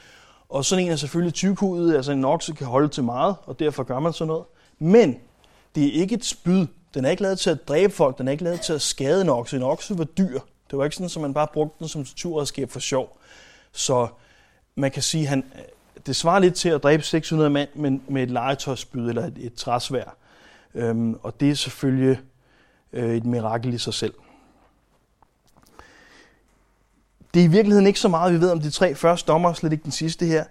Og 0.49 0.65
sådan 0.65 0.85
en 0.85 0.91
er 0.91 0.95
selvfølgelig 0.95 1.33
tykhudet, 1.33 1.95
altså 1.95 2.11
en 2.11 2.25
okse 2.25 2.53
kan 2.53 2.67
holde 2.67 2.87
til 2.87 3.03
meget, 3.03 3.35
og 3.45 3.59
derfor 3.59 3.83
gør 3.83 3.99
man 3.99 4.13
sådan 4.13 4.27
noget. 4.27 4.45
Men 4.79 5.19
det 5.75 5.87
er 5.87 6.01
ikke 6.01 6.15
et 6.15 6.25
spyd. 6.25 6.67
Den 6.93 7.05
er 7.05 7.09
ikke 7.09 7.23
lavet 7.23 7.39
til 7.39 7.49
at 7.49 7.67
dræbe 7.67 7.93
folk, 7.93 8.17
den 8.17 8.27
er 8.27 8.31
ikke 8.31 8.43
lavet 8.43 8.61
til 8.61 8.73
at 8.73 8.81
skade 8.81 9.21
en 9.21 9.29
okse. 9.29 9.57
En 9.57 9.63
okse 9.63 9.97
var 9.97 10.03
dyr. 10.03 10.39
Det 10.71 10.77
var 10.77 10.83
ikke 10.83 10.95
sådan, 10.95 11.09
at 11.15 11.21
man 11.21 11.33
bare 11.33 11.47
brugte 11.53 11.79
den 11.79 11.87
som 11.87 12.05
torturredskab 12.05 12.69
for 12.69 12.79
sjov. 12.79 13.17
Så 13.71 14.07
man 14.75 14.91
kan 14.91 15.03
sige, 15.03 15.27
han, 15.27 15.43
det 16.05 16.15
svarer 16.15 16.39
lidt 16.39 16.55
til 16.55 16.69
at 16.69 16.83
dræbe 16.83 17.03
600 17.03 17.49
mand 17.49 17.69
men 17.75 18.01
med 18.07 18.23
et 18.23 18.31
legetøjsspyd 18.31 19.09
eller 19.09 19.25
et, 19.25 19.37
et 19.37 19.53
træsvær. 19.53 20.15
Øhm, 20.75 21.19
og 21.23 21.39
det 21.39 21.49
er 21.49 21.53
selvfølgelig 21.53 22.19
øh, 22.93 23.15
et 23.15 23.25
mirakel 23.25 23.73
i 23.73 23.77
sig 23.77 23.93
selv. 23.93 24.13
Det 27.33 27.39
er 27.39 27.43
i 27.43 27.51
virkeligheden 27.51 27.87
ikke 27.87 27.99
så 27.99 28.07
meget, 28.07 28.33
vi 28.33 28.41
ved 28.41 28.51
om 28.51 28.61
de 28.61 28.69
tre 28.69 28.95
første 28.95 29.31
dommer, 29.31 29.53
slet 29.53 29.71
ikke 29.71 29.83
den 29.83 29.91
sidste 29.91 30.25
her. 30.25 30.43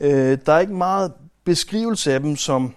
Øh, 0.00 0.38
der 0.46 0.52
er 0.52 0.58
ikke 0.58 0.74
meget 0.74 1.12
beskrivelse 1.44 2.12
af 2.12 2.20
dem 2.20 2.36
som 2.36 2.74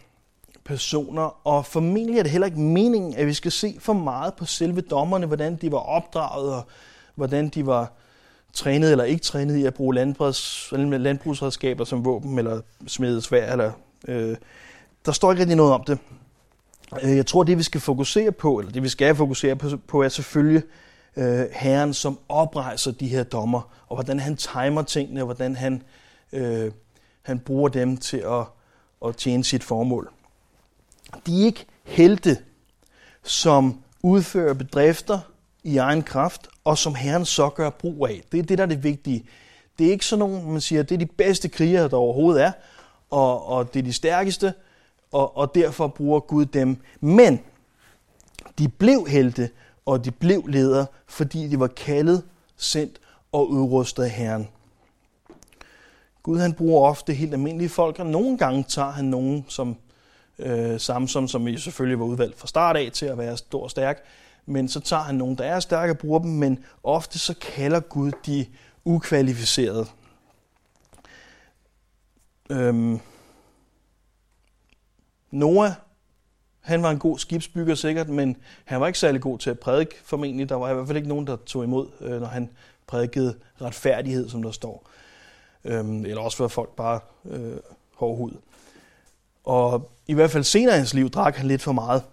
personer, 0.66 1.48
og 1.48 1.66
formentlig 1.66 2.20
er 2.20 2.24
det 2.24 2.32
heller 2.32 2.46
ikke 2.46 2.60
meningen, 2.60 3.16
at 3.16 3.28
vi 3.28 3.34
skal 3.34 3.52
se 3.52 3.78
for 3.80 3.94
meget 3.94 4.34
på 4.34 4.46
selve 4.46 4.82
dommerne, 4.82 5.26
hvordan 5.26 5.56
de 5.56 5.72
var 5.72 5.78
opdraget, 5.78 6.54
og 6.54 6.68
hvordan 7.16 7.50
de 7.50 7.66
var 7.66 7.92
trænet 8.54 8.92
eller 8.92 9.04
ikke 9.04 9.24
trænet 9.24 9.56
i 9.56 9.66
at 9.66 9.74
bruge 9.74 9.96
landbrugs, 9.96 10.70
landbrugsredskaber 10.72 11.84
som 11.84 12.06
våben, 12.06 12.40
eller 12.40 12.62
smedet 12.88 13.24
svær, 13.24 13.52
eller 13.52 13.72
øh, 14.08 14.36
der 15.06 15.12
står 15.12 15.32
ikke 15.32 15.42
rigtig 15.42 15.58
noget 15.58 15.74
om 15.74 15.84
det. 15.84 16.00
Øh, 17.04 17.16
jeg 17.18 17.26
tror, 17.26 17.44
det 17.44 17.58
vi 17.58 17.64
skal 17.64 17.82
fokusere 17.82 18.32
på, 18.32 18.60
eller 18.60 18.72
det 18.72 18.84
vi 18.84 18.90
skal 18.90 19.16
fokusere 19.16 19.56
på, 19.56 19.70
på 19.88 20.04
er 20.04 20.10
selvfølgelig 20.10 20.64
øh, 21.18 21.46
Herren, 21.52 21.94
som 21.94 22.20
oprejser 22.30 22.92
de 22.92 23.08
her 23.08 23.24
dommer, 23.24 23.62
og 23.88 23.96
hvordan 23.96 24.20
han 24.20 24.38
timer 24.38 24.82
tingene, 24.82 25.22
og 25.22 25.26
hvordan 25.26 25.56
han, 25.56 25.84
øh, 26.34 26.72
han 27.22 27.40
bruger 27.40 27.70
dem 27.70 27.98
til 27.98 28.18
at, 28.18 28.44
at 29.06 29.16
tjene 29.16 29.44
sit 29.44 29.64
formål. 29.64 30.12
De 31.26 31.42
er 31.42 31.46
ikke 31.46 31.66
helte, 31.84 32.38
som 33.24 33.82
udfører 34.04 34.54
bedrifter 34.54 35.20
i 35.64 35.78
egen 35.78 36.04
kraft, 36.04 36.48
og 36.64 36.78
som 36.78 36.96
Herren 36.96 37.26
så 37.26 37.50
gør 37.50 37.70
brug 37.70 38.08
af. 38.08 38.22
Det 38.32 38.40
er 38.40 38.44
det, 38.44 38.58
der 38.58 38.64
er 38.64 38.68
det 38.68 38.84
vigtige. 38.84 39.26
Det 39.80 39.88
er 39.88 39.92
ikke 39.92 40.06
sådan 40.06 40.20
nogen, 40.20 40.52
man 40.52 40.62
siger, 40.62 40.84
det 40.84 40.96
er 40.96 41.00
de 41.00 41.06
bedste 41.06 41.50
krigere, 41.50 41.90
der 41.90 41.98
overhovedet 41.98 42.44
er, 42.44 42.52
og, 43.10 43.48
og 43.48 43.74
det 43.74 43.80
er 43.80 43.84
de 43.84 43.94
stærkeste, 43.94 44.54
og, 45.12 45.38
og 45.38 45.56
derfor 45.56 45.88
bruger 45.88 46.20
Gud 46.20 46.46
dem. 46.46 46.78
Men 47.00 47.40
de 48.60 48.70
blev 48.70 49.08
helte, 49.08 49.50
og 49.86 50.06
de 50.06 50.12
blev 50.12 50.48
ledere, 50.48 50.86
fordi 51.08 51.48
de 51.48 51.60
var 51.60 51.68
kaldet, 51.68 52.24
sendt 52.58 53.00
og 53.32 53.50
udrustet 53.50 54.04
af 54.04 54.10
Herren. 54.10 54.48
Gud 56.24 56.40
han 56.40 56.54
bruger 56.54 56.90
ofte 56.90 57.14
helt 57.14 57.34
almindelige 57.34 57.70
folk, 57.70 58.00
og 58.00 58.06
nogle 58.06 58.38
gange 58.38 58.64
tager 58.64 58.92
han 58.92 59.06
nogen 59.06 59.46
som 59.48 59.76
øh, 60.40 60.80
Samson, 60.80 61.28
som 61.28 61.48
jo 61.48 61.58
selvfølgelig 61.58 62.00
var 62.00 62.06
udvalgt 62.06 62.40
fra 62.40 62.48
start 62.48 62.76
af 62.78 62.90
til 62.94 63.06
at 63.06 63.18
være 63.18 63.38
stor 63.38 63.64
og 63.64 63.72
stærk, 63.72 64.04
men 64.46 64.70
så 64.70 64.80
tager 64.80 65.04
han 65.04 65.16
nogen, 65.16 65.38
der 65.38 65.44
er 65.44 65.60
stærke 65.60 65.94
og 65.94 65.98
bruger 65.98 66.20
dem, 66.20 66.32
men 66.32 66.64
ofte 66.84 67.20
så 67.20 67.36
kalder 67.42 67.80
Gud 67.80 68.12
de 68.26 68.46
ukvalificerede. 68.86 69.86
Øhm, 72.50 73.00
Noah, 75.32 75.72
han 76.60 76.84
var 76.84 76.92
en 76.92 77.00
god 77.00 77.20
skibsbygger 77.20 77.76
sikkert, 77.76 78.10
men 78.10 78.38
han 78.66 78.82
var 78.82 78.88
ikke 78.88 79.00
særlig 79.00 79.22
god 79.22 79.40
til 79.40 79.50
at 79.50 79.60
prædike 79.60 79.96
formentlig. 80.04 80.50
Der 80.50 80.56
var 80.56 80.70
i 80.70 80.74
hvert 80.74 80.88
fald 80.88 80.98
ikke 80.98 81.10
nogen, 81.10 81.28
der 81.28 81.36
tog 81.36 81.64
imod, 81.64 81.88
øh, 82.02 82.20
når 82.20 82.28
han 82.28 82.50
prædikede 82.88 83.36
retfærdighed, 83.62 84.30
som 84.30 84.44
der 84.44 84.52
står. 84.52 84.90
Øhm, 85.64 86.06
eller 86.06 86.22
også 86.22 86.44
var 86.44 86.48
folk 86.48 86.70
bare 86.76 87.00
øh, 87.26 87.58
hård 87.96 88.18
hud. 88.18 88.32
Og 89.44 89.92
i 90.08 90.14
hvert 90.14 90.32
fald 90.32 90.44
senere 90.44 90.76
i 90.76 90.78
hans 90.78 90.94
liv 90.94 91.10
drak 91.10 91.36
han 91.36 91.48
lidt 91.48 91.62
for 91.62 91.72
meget. 91.72 92.04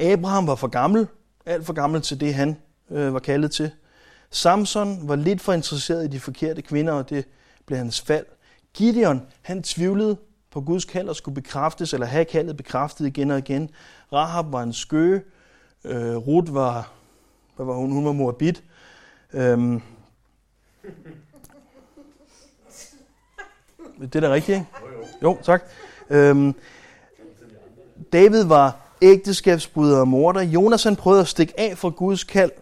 Abraham 0.00 0.46
var 0.46 0.54
for 0.54 0.68
gammel, 0.68 1.06
alt 1.46 1.66
for 1.66 1.72
gammel 1.72 2.02
til 2.02 2.20
det, 2.20 2.34
han 2.34 2.56
øh, 2.90 3.14
var 3.14 3.18
kaldet 3.18 3.50
til. 3.50 3.70
Samson 4.30 5.08
var 5.08 5.16
lidt 5.16 5.40
for 5.40 5.52
interesseret 5.52 6.04
i 6.04 6.08
de 6.08 6.20
forkerte 6.20 6.62
kvinder, 6.62 6.92
og 6.92 7.10
det 7.10 7.24
blev 7.66 7.78
hans 7.78 8.00
fald. 8.00 8.26
Gideon, 8.74 9.22
han 9.42 9.62
tvivlede 9.62 10.16
på 10.54 10.60
Guds 10.60 10.84
kald 10.84 11.08
og 11.08 11.16
skulle 11.16 11.34
bekræftes, 11.34 11.92
eller 11.92 12.06
have 12.06 12.24
kaldet 12.24 12.56
bekræftet 12.56 13.06
igen 13.06 13.30
og 13.30 13.38
igen. 13.38 13.70
Rahab 14.12 14.52
var 14.52 14.62
en 14.62 14.72
skøge. 14.72 15.22
Øh, 15.84 16.16
Ruth 16.16 16.54
var, 16.54 16.90
hvad 17.56 17.66
var 17.66 17.74
hun? 17.74 17.92
Hun 17.92 18.04
var 18.04 18.12
moabit. 18.12 18.62
Øhm, 19.32 19.82
det 24.00 24.14
er 24.14 24.20
da 24.20 24.32
rigtigt, 24.32 24.58
ikke? 24.58 24.68
Jo, 25.22 25.38
tak. 25.42 25.62
Øhm, 26.10 26.54
David 28.12 28.44
var 28.44 28.76
ægteskabsbryder 29.02 30.00
og 30.00 30.08
morder. 30.08 30.42
Jonas 30.42 30.84
han 30.84 30.96
prøvede 30.96 31.20
at 31.20 31.28
stikke 31.28 31.60
af 31.60 31.78
fra 31.78 31.88
Guds 31.88 32.24
kald. 32.24 32.52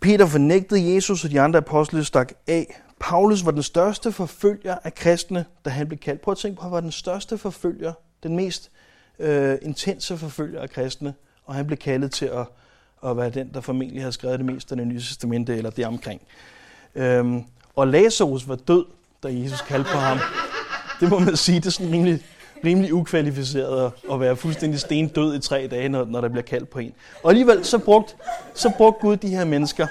Peter 0.00 0.26
fornægtede 0.26 0.94
Jesus, 0.94 1.24
og 1.24 1.30
de 1.30 1.40
andre 1.40 1.58
apostle 1.58 2.04
stak 2.04 2.32
af. 2.46 2.81
Paulus 3.02 3.44
var 3.44 3.50
den 3.50 3.62
største 3.62 4.12
forfølger 4.12 4.76
af 4.84 4.94
kristne, 4.94 5.44
da 5.64 5.70
han 5.70 5.88
blev 5.88 5.98
kaldt. 5.98 6.20
Prøv 6.20 6.32
at 6.32 6.38
tænke 6.38 6.56
på, 6.56 6.62
han 6.62 6.72
var 6.72 6.80
den 6.80 6.92
største 6.92 7.38
forfølger, 7.38 7.92
den 8.22 8.36
mest 8.36 8.70
øh, 9.18 9.58
intense 9.62 10.18
forfølger 10.18 10.60
af 10.60 10.70
kristne, 10.70 11.14
og 11.44 11.54
han 11.54 11.66
blev 11.66 11.76
kaldet 11.76 12.12
til 12.12 12.26
at, 12.26 12.46
at 13.06 13.16
være 13.16 13.30
den, 13.30 13.50
der 13.54 13.60
formentlig 13.60 14.02
har 14.02 14.10
skrevet 14.10 14.38
det 14.38 14.46
meste 14.46 14.72
af 14.72 14.76
det 14.76 14.86
nye 14.86 15.00
testamente, 15.00 15.56
eller 15.56 15.70
det 15.70 15.86
omkring. 15.86 16.20
Øhm, 16.94 17.44
og 17.76 17.88
Lazarus 17.88 18.48
var 18.48 18.56
død, 18.56 18.84
da 19.22 19.28
Jesus 19.28 19.60
kaldte 19.60 19.90
på 19.92 19.98
ham. 19.98 20.18
Det 21.00 21.10
må 21.10 21.18
man 21.18 21.36
sige, 21.36 21.60
det 21.60 21.66
er 21.66 21.70
sådan 21.70 21.92
rimelig, 21.92 22.22
rimelig 22.64 22.94
ukvalificeret 22.94 23.92
at 24.12 24.20
være 24.20 24.36
fuldstændig 24.36 24.80
stendød 24.80 25.34
i 25.34 25.40
tre 25.40 25.68
dage, 25.70 25.88
når, 25.88 26.04
når 26.04 26.20
der 26.20 26.28
bliver 26.28 26.42
kaldt 26.42 26.70
på 26.70 26.78
en. 26.78 26.94
Og 27.22 27.30
alligevel 27.30 27.64
så 27.64 27.78
brugte, 27.78 28.14
så 28.54 28.72
brugte 28.76 29.00
Gud 29.00 29.16
de 29.16 29.28
her 29.28 29.44
mennesker 29.44 29.86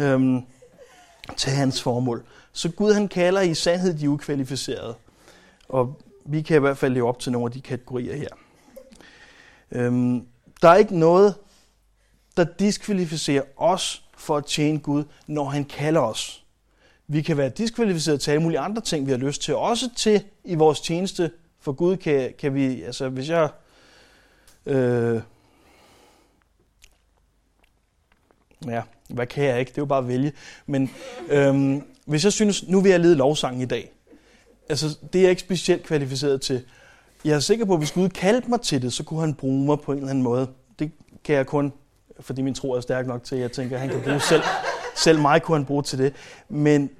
øhm, 0.00 0.42
til 1.36 1.52
hans 1.52 1.82
formål. 1.82 2.24
Så 2.54 2.68
Gud 2.68 2.92
han 2.92 3.08
kalder 3.08 3.40
i 3.40 3.54
sandhed 3.54 3.94
de 3.94 4.10
ukvalificerede. 4.10 4.94
Og 5.68 6.00
vi 6.24 6.42
kan 6.42 6.56
i 6.56 6.60
hvert 6.60 6.78
fald 6.78 6.92
leve 6.92 7.08
op 7.08 7.18
til 7.18 7.32
nogle 7.32 7.46
af 7.46 7.52
de 7.52 7.60
kategorier 7.60 8.16
her. 8.16 8.28
Øhm, 9.70 10.26
der 10.62 10.68
er 10.68 10.74
ikke 10.74 10.98
noget, 10.98 11.34
der 12.36 12.44
diskvalificerer 12.44 13.42
os 13.56 14.04
for 14.16 14.36
at 14.36 14.46
tjene 14.46 14.78
Gud, 14.78 15.04
når 15.26 15.44
han 15.44 15.64
kalder 15.64 16.00
os. 16.00 16.44
Vi 17.06 17.22
kan 17.22 17.36
være 17.36 17.48
diskvalificeret 17.48 18.20
til 18.20 18.30
alle 18.30 18.42
mulige 18.42 18.58
andre 18.58 18.82
ting, 18.82 19.06
vi 19.06 19.10
har 19.10 19.18
lyst 19.18 19.42
til. 19.42 19.54
Også 19.54 19.90
til 19.96 20.24
i 20.44 20.54
vores 20.54 20.80
tjeneste 20.80 21.30
for 21.60 21.72
Gud 21.72 21.96
kan, 21.96 22.34
kan 22.38 22.54
vi, 22.54 22.82
altså 22.82 23.08
hvis 23.08 23.28
jeg... 23.28 23.48
Øh, 24.66 25.22
ja, 28.66 28.82
hvad 29.08 29.26
kan 29.26 29.44
jeg 29.44 29.60
ikke? 29.60 29.68
Det 29.68 29.78
er 29.78 29.82
jo 29.82 29.86
bare 29.86 29.98
at 29.98 30.08
vælge. 30.08 30.32
Men 30.66 30.90
øhm, 31.28 31.82
hvis 32.04 32.24
jeg 32.24 32.32
synes, 32.32 32.68
nu 32.68 32.80
vil 32.80 32.90
jeg 32.90 33.00
lede 33.00 33.14
lovsangen 33.14 33.62
i 33.62 33.64
dag, 33.64 33.92
altså 34.68 34.98
det 35.12 35.18
er 35.18 35.22
jeg 35.22 35.30
ikke 35.30 35.42
specielt 35.42 35.82
kvalificeret 35.82 36.40
til. 36.40 36.62
Jeg 37.24 37.34
er 37.34 37.40
sikker 37.40 37.64
på, 37.64 37.72
at 37.72 37.78
hvis 37.78 37.92
Gud 37.92 38.08
kaldte 38.08 38.50
mig 38.50 38.60
til 38.60 38.82
det, 38.82 38.92
så 38.92 39.04
kunne 39.04 39.20
han 39.20 39.34
bruge 39.34 39.66
mig 39.66 39.80
på 39.80 39.92
en 39.92 39.98
eller 39.98 40.10
anden 40.10 40.24
måde. 40.24 40.48
Det 40.78 40.90
kan 41.24 41.36
jeg 41.36 41.46
kun, 41.46 41.72
fordi 42.20 42.42
min 42.42 42.54
tro 42.54 42.72
er 42.72 42.80
stærk 42.80 43.06
nok 43.06 43.24
til, 43.24 43.34
at 43.34 43.40
jeg 43.42 43.52
tænker, 43.52 43.76
at 43.76 43.80
han 43.80 43.90
kan 43.90 44.00
bruge 44.00 44.20
selv, 44.20 44.42
selv 44.96 45.20
mig 45.20 45.42
kunne 45.42 45.56
han 45.56 45.64
bruge 45.64 45.82
til 45.82 45.98
det. 45.98 46.12
Men, 46.48 46.90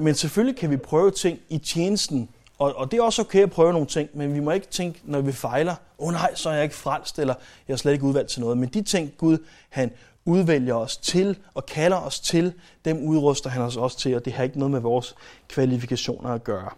men 0.00 0.14
selvfølgelig 0.14 0.56
kan 0.56 0.70
vi 0.70 0.76
prøve 0.76 1.10
ting 1.10 1.38
i 1.48 1.58
tjenesten, 1.58 2.28
og, 2.58 2.76
og 2.76 2.90
det 2.90 2.98
er 2.98 3.02
også 3.02 3.22
okay 3.22 3.42
at 3.42 3.50
prøve 3.50 3.72
nogle 3.72 3.86
ting, 3.86 4.08
men 4.14 4.34
vi 4.34 4.40
må 4.40 4.50
ikke 4.50 4.66
tænke, 4.66 5.00
når 5.04 5.20
vi 5.20 5.32
fejler, 5.32 5.74
åh 5.98 6.06
oh, 6.06 6.12
nej, 6.12 6.34
så 6.34 6.48
er 6.48 6.54
jeg 6.54 6.62
ikke 6.62 6.74
frelst, 6.74 7.18
eller 7.18 7.34
jeg 7.68 7.72
er 7.72 7.78
slet 7.78 7.92
ikke 7.92 8.04
udvalgt 8.04 8.30
til 8.30 8.40
noget. 8.40 8.58
Men 8.58 8.68
de 8.68 8.82
ting, 8.82 9.12
Gud 9.18 9.38
han 9.68 9.90
udvælger 10.24 10.74
os 10.74 10.96
til 10.96 11.38
og 11.54 11.66
kalder 11.66 11.96
os 11.96 12.20
til, 12.20 12.52
dem 12.84 12.98
udruster 12.98 13.50
han 13.50 13.62
os 13.62 13.76
også 13.76 13.98
til, 13.98 14.16
og 14.16 14.24
det 14.24 14.32
har 14.32 14.44
ikke 14.44 14.58
noget 14.58 14.70
med 14.70 14.80
vores 14.80 15.14
kvalifikationer 15.48 16.30
at 16.30 16.44
gøre. 16.44 16.70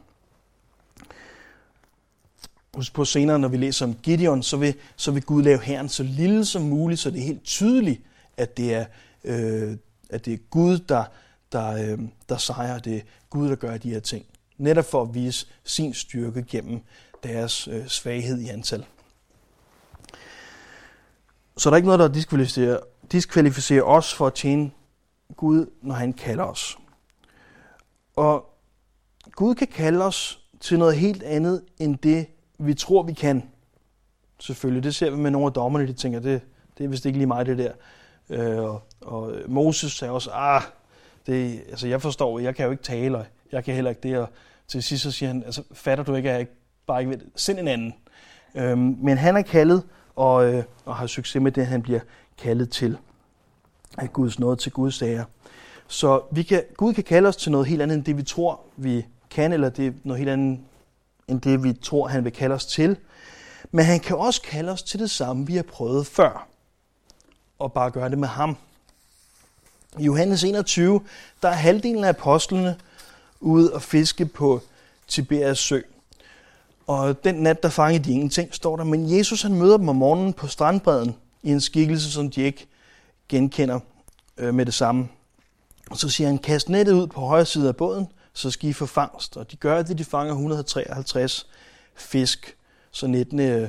Husk 2.74 2.92
på 2.92 3.04
senere, 3.04 3.38
når 3.38 3.48
vi 3.48 3.56
læser 3.56 3.86
om 3.86 3.94
Gideon, 3.94 4.42
så 4.42 4.56
vil, 4.56 4.74
så 4.96 5.10
vil 5.10 5.22
Gud 5.22 5.42
lave 5.42 5.60
herren 5.60 5.88
så 5.88 6.02
lille 6.02 6.44
som 6.44 6.62
muligt, 6.62 7.00
så 7.00 7.10
det 7.10 7.18
er 7.18 7.24
helt 7.24 7.44
tydeligt, 7.44 8.00
at 8.36 8.56
det 8.56 8.74
er, 8.74 8.84
øh, 9.24 9.76
at 10.10 10.24
det 10.24 10.32
er 10.32 10.38
Gud, 10.50 10.78
der, 10.78 11.04
der, 11.52 11.68
øh, 11.68 11.98
der 12.28 12.36
sejrer. 12.36 12.78
Det 12.78 12.96
er 12.96 13.00
Gud, 13.30 13.48
der 13.48 13.54
gør 13.54 13.76
de 13.76 13.90
her 13.90 14.00
ting. 14.00 14.26
Netop 14.58 14.84
for 14.84 15.02
at 15.02 15.14
vise 15.14 15.46
sin 15.64 15.94
styrke 15.94 16.42
gennem 16.42 16.80
deres 17.22 17.68
øh, 17.68 17.86
svaghed 17.88 18.40
i 18.40 18.48
antal. 18.48 18.84
Så 21.56 21.70
der 21.70 21.74
er 21.74 21.76
ikke 21.76 21.86
noget, 21.86 22.00
der 22.00 22.08
diskvalificerer, 22.08 22.78
diskvalificerer 23.12 23.82
os 23.82 24.14
for 24.14 24.26
at 24.26 24.34
tjene 24.34 24.70
Gud, 25.36 25.66
når 25.82 25.94
han 25.94 26.12
kalder 26.12 26.44
os. 26.44 26.78
Og 28.16 28.48
Gud 29.32 29.54
kan 29.54 29.66
kalde 29.66 30.04
os 30.04 30.44
til 30.60 30.78
noget 30.78 30.96
helt 30.96 31.22
andet, 31.22 31.64
end 31.78 31.98
det, 31.98 32.26
vi 32.58 32.74
tror, 32.74 33.02
vi 33.02 33.12
kan. 33.12 33.48
Selvfølgelig, 34.38 34.82
det 34.82 34.94
ser 34.94 35.10
vi 35.10 35.16
med 35.16 35.30
nogle 35.30 35.46
af 35.46 35.52
dommerne, 35.52 35.86
de 35.86 35.92
tænker, 35.92 36.20
det, 36.20 36.40
det 36.78 36.84
er 36.84 36.88
vist 36.88 37.06
ikke 37.06 37.18
lige 37.18 37.26
mig, 37.26 37.46
det 37.46 37.58
der. 37.58 37.72
Øh, 38.30 38.62
og, 38.62 38.82
og 39.00 39.32
Moses 39.48 39.92
sagde 39.92 40.12
også, 40.12 40.30
ah, 40.30 40.62
det, 41.26 41.64
altså 41.68 41.88
jeg 41.88 42.02
forstår, 42.02 42.38
jeg 42.38 42.56
kan 42.56 42.64
jo 42.64 42.70
ikke 42.70 42.82
tale, 42.82 43.18
og 43.18 43.26
jeg 43.52 43.64
kan 43.64 43.74
heller 43.74 43.90
ikke 43.90 44.08
det. 44.08 44.18
Og 44.18 44.28
til 44.68 44.82
sidst 44.82 45.02
så 45.02 45.10
siger 45.10 45.28
han, 45.28 45.42
altså 45.44 45.62
fatter 45.72 46.04
du 46.04 46.14
ikke, 46.14 46.28
at 46.28 46.32
jeg 46.32 46.40
ikke 46.40 46.52
bare 46.86 47.00
ikke 47.00 47.10
ved 47.10 47.20
Send 47.36 47.58
en 47.58 47.68
anden. 47.68 47.94
Øh, 48.54 48.78
men 48.78 49.18
han 49.18 49.36
er 49.36 49.42
kaldet, 49.42 49.82
og, 50.16 50.54
øh, 50.54 50.64
og 50.84 50.96
har 50.96 51.06
succes 51.06 51.42
med 51.42 51.52
det, 51.52 51.66
han 51.66 51.82
bliver 51.82 52.00
kaldet 52.42 52.70
til. 52.70 52.98
Af 53.98 54.12
Guds 54.12 54.38
nåde 54.38 54.56
til 54.56 54.72
Guds 54.72 54.94
sager. 54.94 55.24
Så 55.88 56.20
vi 56.30 56.42
kan, 56.42 56.62
Gud 56.76 56.94
kan 56.94 57.04
kalde 57.04 57.28
os 57.28 57.36
til 57.36 57.52
noget 57.52 57.66
helt 57.66 57.82
andet, 57.82 57.96
end 57.96 58.04
det 58.04 58.16
vi 58.16 58.22
tror, 58.22 58.60
vi 58.76 59.06
kan, 59.30 59.52
eller 59.52 59.68
det 59.68 59.86
er 59.86 59.92
noget 60.04 60.18
helt 60.18 60.30
andet, 60.30 60.60
end 61.28 61.40
det 61.40 61.64
vi 61.64 61.72
tror, 61.72 62.08
han 62.08 62.24
vil 62.24 62.32
kalde 62.32 62.54
os 62.54 62.66
til. 62.66 62.96
Men 63.70 63.84
han 63.84 64.00
kan 64.00 64.16
også 64.16 64.42
kalde 64.42 64.72
os 64.72 64.82
til 64.82 65.00
det 65.00 65.10
samme, 65.10 65.46
vi 65.46 65.56
har 65.56 65.62
prøvet 65.62 66.06
før. 66.06 66.48
Og 67.58 67.72
bare 67.72 67.90
gøre 67.90 68.10
det 68.10 68.18
med 68.18 68.28
ham. 68.28 68.56
I 69.98 70.04
Johannes 70.04 70.44
21, 70.44 71.00
der 71.42 71.48
er 71.48 71.52
halvdelen 71.52 72.04
af 72.04 72.08
apostlene 72.08 72.76
ude 73.40 73.72
og 73.72 73.82
fiske 73.82 74.26
på 74.26 74.60
Tiberias 75.08 75.58
sø. 75.58 75.80
Og 76.86 77.24
den 77.24 77.34
nat, 77.34 77.62
der 77.62 77.68
fangede 77.68 78.04
de 78.04 78.12
ingenting, 78.12 78.54
står 78.54 78.76
der. 78.76 78.84
Men 78.84 79.18
Jesus 79.18 79.42
han 79.42 79.54
møder 79.54 79.76
dem 79.76 79.88
om 79.88 79.96
morgenen 79.96 80.32
på 80.32 80.46
strandbredden 80.46 81.16
i 81.42 81.50
en 81.50 81.60
skikkelse, 81.60 82.12
som 82.12 82.30
de 82.30 82.42
ikke 82.42 82.66
genkender 83.28 83.80
øh, 84.36 84.54
med 84.54 84.66
det 84.66 84.74
samme. 84.74 85.08
Og 85.90 85.96
så 85.98 86.08
siger 86.08 86.28
han, 86.28 86.38
kast 86.38 86.68
nettet 86.68 86.92
ud 86.92 87.06
på 87.06 87.20
højre 87.20 87.44
side 87.44 87.68
af 87.68 87.76
båden, 87.76 88.06
så 88.32 88.50
skal 88.50 88.70
I 88.70 88.72
få 88.72 88.86
fangst. 88.86 89.36
Og 89.36 89.50
de 89.50 89.56
gør 89.56 89.82
det, 89.82 89.98
de 89.98 90.04
fanger 90.04 90.32
153 90.32 91.46
fisk, 91.94 92.56
så 92.90 93.06
nettene 93.06 93.54
øh, 93.54 93.68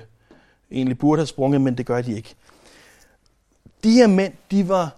egentlig 0.72 0.98
burde 0.98 1.20
have 1.20 1.28
sprunget, 1.28 1.62
men 1.62 1.78
det 1.78 1.86
gør 1.86 2.02
de 2.02 2.16
ikke. 2.16 2.36
De 3.84 3.92
her 3.92 4.08
mænd, 4.08 4.34
de 4.52 4.70
var 4.70 4.96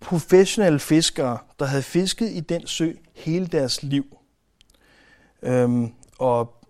professionelle 0.00 0.78
fiskere, 0.78 1.38
der 1.58 1.64
havde 1.64 1.82
fisket 1.82 2.30
i 2.30 2.40
den 2.40 2.66
sø 2.66 2.92
hele 3.14 3.46
deres 3.46 3.82
liv. 3.82 4.18
Øhm, 5.42 5.92
og 6.18 6.64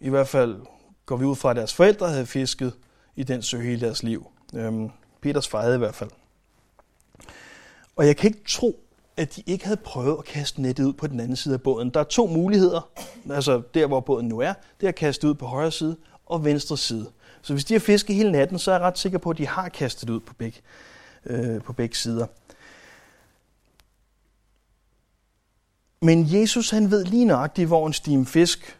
i 0.00 0.08
hvert 0.08 0.28
fald 0.28 0.60
går 1.06 1.16
vi 1.16 1.24
ud 1.24 1.36
fra, 1.36 1.50
at 1.50 1.56
deres 1.56 1.74
forældre 1.74 2.08
havde 2.08 2.26
fisket 2.26 2.72
i 3.16 3.22
den 3.22 3.42
sø 3.42 3.60
hele 3.60 3.80
deres 3.80 4.02
liv. 4.02 4.26
Øhm, 4.52 4.90
Peters 5.20 5.48
far 5.48 5.62
havde 5.62 5.74
i 5.74 5.78
hvert 5.78 5.94
fald. 5.94 6.10
Og 7.96 8.06
jeg 8.06 8.16
kan 8.16 8.30
ikke 8.30 8.44
tro, 8.48 8.80
at 9.16 9.36
de 9.36 9.42
ikke 9.46 9.64
havde 9.64 9.80
prøvet 9.84 10.18
at 10.18 10.24
kaste 10.24 10.62
nettet 10.62 10.84
ud 10.84 10.92
på 10.92 11.06
den 11.06 11.20
anden 11.20 11.36
side 11.36 11.54
af 11.54 11.62
båden. 11.62 11.90
Der 11.90 12.00
er 12.00 12.04
to 12.04 12.26
muligheder, 12.26 12.90
altså 13.30 13.62
der 13.74 13.86
hvor 13.86 14.00
båden 14.00 14.28
nu 14.28 14.38
er, 14.38 14.52
det 14.80 14.86
er 14.86 14.88
at 14.88 14.94
kaste 14.94 15.28
ud 15.28 15.34
på 15.34 15.46
højre 15.46 15.72
side 15.72 15.96
og 16.26 16.44
venstre 16.44 16.78
side. 16.78 17.10
Så 17.42 17.52
hvis 17.52 17.64
de 17.64 17.74
har 17.74 17.78
fisket 17.78 18.16
hele 18.16 18.32
natten, 18.32 18.58
så 18.58 18.70
er 18.70 18.74
jeg 18.74 18.82
ret 18.82 18.98
sikker 18.98 19.18
på, 19.18 19.30
at 19.30 19.38
de 19.38 19.46
har 19.46 19.68
kastet 19.68 20.10
ud 20.10 20.20
på 20.20 20.34
begge, 20.34 20.60
øh, 21.26 21.62
på 21.62 21.72
begge 21.72 21.96
sider. 21.96 22.26
Men 26.00 26.26
Jesus 26.40 26.70
han 26.70 26.90
ved 26.90 27.04
lige 27.04 27.24
nøjagtigt, 27.24 27.68
hvor 27.68 27.86
en 27.86 27.92
stim 27.92 28.26
fisk 28.26 28.78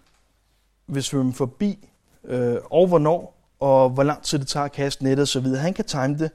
vil 0.87 1.03
svømme 1.03 1.33
forbi, 1.33 1.89
øh, 2.25 2.57
og 2.71 2.87
hvornår, 2.87 3.42
og 3.63 3.91
hvor 3.91 4.03
lang 4.03 4.23
tid 4.23 4.39
det 4.39 4.49
tager 4.49 4.65
at 4.65 4.73
kaste 4.73 5.05
nettet 5.05 5.23
osv. 5.23 5.47
Han 5.47 5.75
kan 5.75 5.85
time 5.85 6.19
det. 6.19 6.31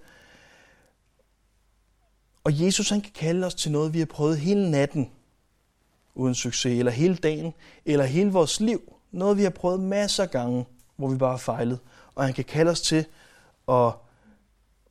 Og 2.43 2.61
Jesus 2.61 2.89
han 2.89 3.01
kan 3.01 3.11
kalde 3.15 3.47
os 3.47 3.55
til 3.55 3.71
noget, 3.71 3.93
vi 3.93 3.99
har 3.99 4.05
prøvet 4.05 4.37
hele 4.37 4.71
natten, 4.71 5.11
uden 6.15 6.35
succes, 6.35 6.79
eller 6.79 6.91
hele 6.91 7.15
dagen, 7.15 7.53
eller 7.85 8.05
hele 8.05 8.31
vores 8.31 8.59
liv. 8.59 8.93
Noget, 9.11 9.37
vi 9.37 9.43
har 9.43 9.49
prøvet 9.49 9.79
masser 9.79 10.23
af 10.23 10.31
gange, 10.31 10.65
hvor 10.95 11.07
vi 11.07 11.17
bare 11.17 11.29
har 11.31 11.37
fejlet. 11.37 11.79
Og 12.15 12.23
han 12.23 12.33
kan 12.33 12.43
kalde 12.43 12.71
os 12.71 12.81
til 12.81 13.05
at 13.69 13.91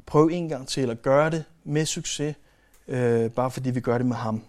prøve 0.07 0.33
en 0.33 0.49
gang 0.49 0.69
til, 0.69 0.81
eller 0.81 0.95
gøre 0.95 1.31
det 1.31 1.45
med 1.65 1.87
succes, 1.87 2.37
øh, 2.89 3.31
bare 3.31 3.51
fordi 3.51 3.71
vi 3.71 3.81
gør 3.81 3.99
det 3.99 4.07
med 4.07 4.17
ham. 4.17 4.43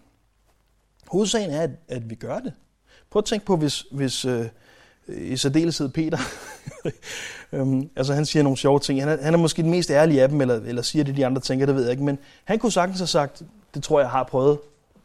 Hovedsagen 1.08 1.52
er, 1.52 1.62
at, 1.62 1.72
at 1.88 2.10
vi 2.10 2.16
gør 2.16 2.40
det. 2.40 2.54
Prøv 3.10 3.20
at 3.20 3.26
tænke 3.26 3.46
på, 3.46 3.56
hvis, 3.56 3.86
hvis 3.92 4.26
øh, 4.26 4.46
i 5.08 5.38
særdeleshed 5.38 5.90
Peter, 5.90 6.18
øhm, 7.54 7.90
altså 7.96 8.14
han 8.14 8.26
siger 8.26 8.44
nogle 8.44 8.58
sjove 8.58 8.80
ting. 8.80 9.00
Han 9.00 9.10
er, 9.10 9.24
han 9.24 9.34
er 9.34 9.38
måske 9.38 9.62
den 9.62 9.72
mest 9.72 9.92
ærlige 9.92 10.22
af 10.22 10.30
dem, 10.30 10.42
eller, 10.42 10.56
eller 10.56 10.82
siger 10.82 11.04
det, 11.04 11.18
de 11.18 11.26
andre 11.26 11.42
tænker, 11.42 11.66
det 11.66 11.76
ved 11.76 11.84
jeg 11.84 11.92
ikke. 11.92 12.04
Men 12.04 12.18
han 12.44 12.60
kunne 12.60 12.72
sagtens 12.72 13.00
have 13.00 13.08
sagt, 13.08 13.42
det 13.74 13.84
tror 13.84 14.00
jeg 14.00 14.10
har 14.10 14.24
prøvet, 14.24 14.60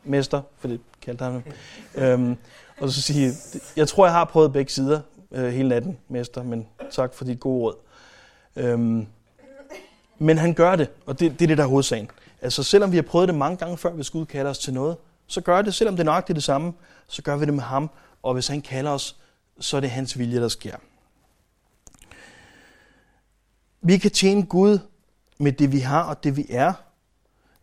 mester, 0.05 0.41
for 0.59 0.69
det 0.69 0.81
kaldte 1.03 1.25
han 1.25 1.45
øhm, 1.95 2.37
Og 2.81 2.91
så 2.91 3.03
sige, 3.03 3.33
jeg 3.77 3.89
tror 3.89 4.07
jeg 4.07 4.15
har 4.15 4.25
prøvet 4.25 4.53
begge 4.53 4.73
sider 4.73 5.01
øh, 5.33 5.53
hele 5.53 5.69
natten, 5.69 5.99
mester, 6.09 6.43
men 6.43 6.67
tak 6.91 7.15
for 7.15 7.25
dit 7.25 7.41
gode 7.41 7.63
råd. 7.63 7.75
Øhm, 8.57 9.07
men 10.19 10.39
han 10.39 10.55
gør 10.55 10.77
det, 10.77 10.89
og 11.07 11.21
det, 11.21 11.33
det 11.33 11.43
er 11.43 11.47
det, 11.47 11.59
der 11.59 11.65
er 11.65 11.69
hovedsagen. 11.69 12.11
Altså 12.43 12.63
selvom 12.63 12.93
vi 12.93 12.97
har 12.97 13.03
prøvet 13.03 13.29
det 13.29 13.37
mange 13.37 13.57
gange 13.57 13.77
før, 13.77 13.91
hvis 13.91 14.11
Gud 14.11 14.27
kalder 14.27 14.51
os 14.51 14.59
til 14.59 14.75
noget, 14.75 14.97
så 15.27 15.41
gør 15.41 15.63
det, 15.63 15.75
selvom 15.75 15.97
det 15.97 16.01
er 16.01 16.05
nøjagtigt 16.05 16.35
det 16.37 16.45
samme, 16.45 16.73
så 17.09 17.23
gør 17.23 17.37
vi 17.37 17.47
det 17.47 17.55
med 17.55 17.63
ham. 17.63 17.91
Og 18.23 18.35
hvis 18.35 18.49
han 18.49 18.61
kalder 18.61 18.91
os, 18.91 19.17
så 19.63 19.77
er 19.77 19.81
det 19.81 19.91
hans 19.91 20.19
vilje, 20.19 20.41
der 20.41 20.49
sker. 20.49 20.77
Vi 23.81 23.99
kan 23.99 24.11
tjene 24.11 24.47
Gud 24.47 24.79
med 25.39 25.53
det, 25.53 25.73
vi 25.73 25.79
har 25.79 26.03
og 26.03 26.25
det, 26.25 26.37
vi 26.37 26.47
er. 26.49 26.73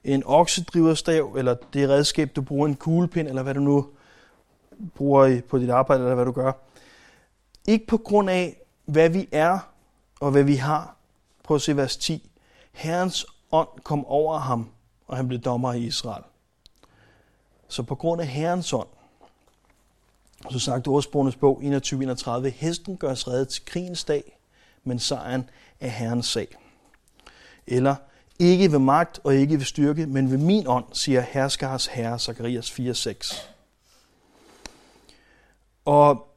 En 0.03 0.23
oksedriverstav, 0.25 1.35
eller 1.37 1.55
det 1.73 1.89
redskab, 1.89 2.35
du 2.35 2.41
bruger, 2.41 2.67
en 2.67 2.75
kuglepind, 2.75 3.27
eller 3.27 3.43
hvad 3.43 3.53
du 3.53 3.59
nu 3.59 3.87
bruger 4.95 5.41
på 5.49 5.57
dit 5.57 5.69
arbejde, 5.69 6.03
eller 6.03 6.15
hvad 6.15 6.25
du 6.25 6.31
gør. 6.31 6.51
Ikke 7.67 7.87
på 7.87 7.97
grund 7.97 8.29
af, 8.29 8.61
hvad 8.85 9.09
vi 9.09 9.27
er 9.31 9.59
og 10.19 10.31
hvad 10.31 10.43
vi 10.43 10.55
har. 10.55 10.95
Prøv 11.43 11.55
at 11.55 11.61
se 11.61 11.77
vers 11.77 11.97
10. 11.97 12.31
Herrens 12.71 13.25
ånd 13.51 13.69
kom 13.83 14.05
over 14.05 14.37
ham, 14.39 14.69
og 15.07 15.17
han 15.17 15.27
blev 15.27 15.39
dommer 15.39 15.73
i 15.73 15.79
Israel. 15.79 16.23
Så 17.67 17.83
på 17.83 17.95
grund 17.95 18.21
af 18.21 18.27
Herrens 18.27 18.73
ånd, 18.73 18.87
så 20.51 20.59
sagt 20.59 20.87
ordsprogenes 20.87 21.35
bog 21.35 21.61
21.31, 21.63 22.47
hesten 22.47 22.97
gøres 22.97 23.27
reddet 23.27 23.47
til 23.47 23.65
krigens 23.65 24.03
dag, 24.03 24.39
men 24.83 24.99
sejren 24.99 25.49
er 25.79 25.87
Herrens 25.87 26.27
sag. 26.27 26.47
Eller, 27.67 27.95
ikke 28.39 28.71
ved 28.71 28.79
magt 28.79 29.19
og 29.23 29.35
ikke 29.35 29.57
ved 29.57 29.65
styrke, 29.65 30.05
men 30.05 30.31
ved 30.31 30.37
min 30.37 30.67
ånd, 30.67 30.85
siger 30.93 31.21
herskars 31.21 31.87
herre, 31.87 32.19
Zacharias 32.19 32.71
4.6. 32.71 33.45
Og 35.85 36.27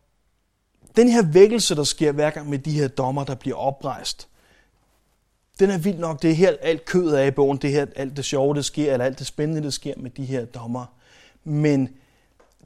den 0.97 1.09
her 1.09 1.23
vækkelse, 1.33 1.75
der 1.75 1.85
sker 1.85 2.13
hver 2.13 2.31
gang 2.31 2.51
med 2.51 2.59
de 2.59 2.71
her 2.71 2.89
dommer, 2.89 3.25
der 3.25 3.35
bliver 3.35 3.57
oprejst, 3.57 4.29
den 5.59 5.71
er 5.71 5.79
vild 5.79 5.99
nok. 5.99 6.23
Det 6.23 6.31
er 6.31 6.35
her 6.35 6.57
alt 6.61 6.85
kødet 6.85 7.17
af 7.17 7.27
i 7.27 7.31
bogen. 7.31 7.59
Det 7.59 7.71
er 7.71 7.75
her 7.75 7.87
alt 7.97 8.17
det 8.17 8.25
sjove, 8.25 8.55
der 8.55 8.63
sker, 8.63 8.93
eller 8.93 9.05
alt 9.05 9.19
det 9.19 9.27
spændende, 9.27 9.63
der 9.63 9.71
sker 9.71 9.95
med 9.97 10.11
de 10.11 10.25
her 10.25 10.45
dommer. 10.45 10.87
Men 11.45 11.89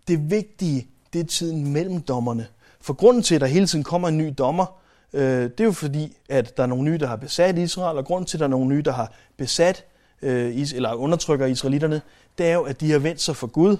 det 0.08 0.30
vigtige, 0.30 0.88
det 1.16 1.24
er 1.24 1.28
tiden 1.28 1.72
mellem 1.72 2.00
dommerne. 2.00 2.46
For 2.80 2.94
grunden 2.94 3.22
til, 3.22 3.34
at 3.34 3.40
der 3.40 3.46
hele 3.46 3.66
tiden 3.66 3.84
kommer 3.84 4.08
en 4.08 4.18
ny 4.18 4.34
dommer, 4.38 4.80
øh, 5.12 5.42
det 5.42 5.60
er 5.60 5.64
jo 5.64 5.72
fordi, 5.72 6.16
at 6.28 6.56
der 6.56 6.62
er 6.62 6.66
nogle 6.66 6.84
nye, 6.84 6.98
der 6.98 7.06
har 7.06 7.16
besat 7.16 7.58
Israel, 7.58 7.98
og 7.98 8.04
grunden 8.04 8.26
til, 8.26 8.36
at 8.36 8.40
der 8.40 8.46
er 8.46 8.50
nogle 8.50 8.68
nye, 8.68 8.82
der 8.82 8.92
har 8.92 9.12
besat 9.36 9.84
øh, 10.22 10.56
eller 10.74 10.94
undertrykker 10.94 11.46
israelitterne, 11.46 12.02
det 12.38 12.46
er 12.46 12.54
jo, 12.54 12.62
at 12.62 12.80
de 12.80 12.90
har 12.90 12.98
vendt 12.98 13.20
sig 13.20 13.36
for 13.36 13.46
Gud 13.46 13.76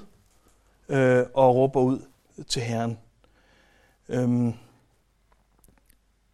øh, 0.89 1.25
og 1.35 1.55
råber 1.55 1.81
ud 1.81 1.99
til 2.49 2.63
Herren. 2.63 2.99
Øhm, 4.09 4.53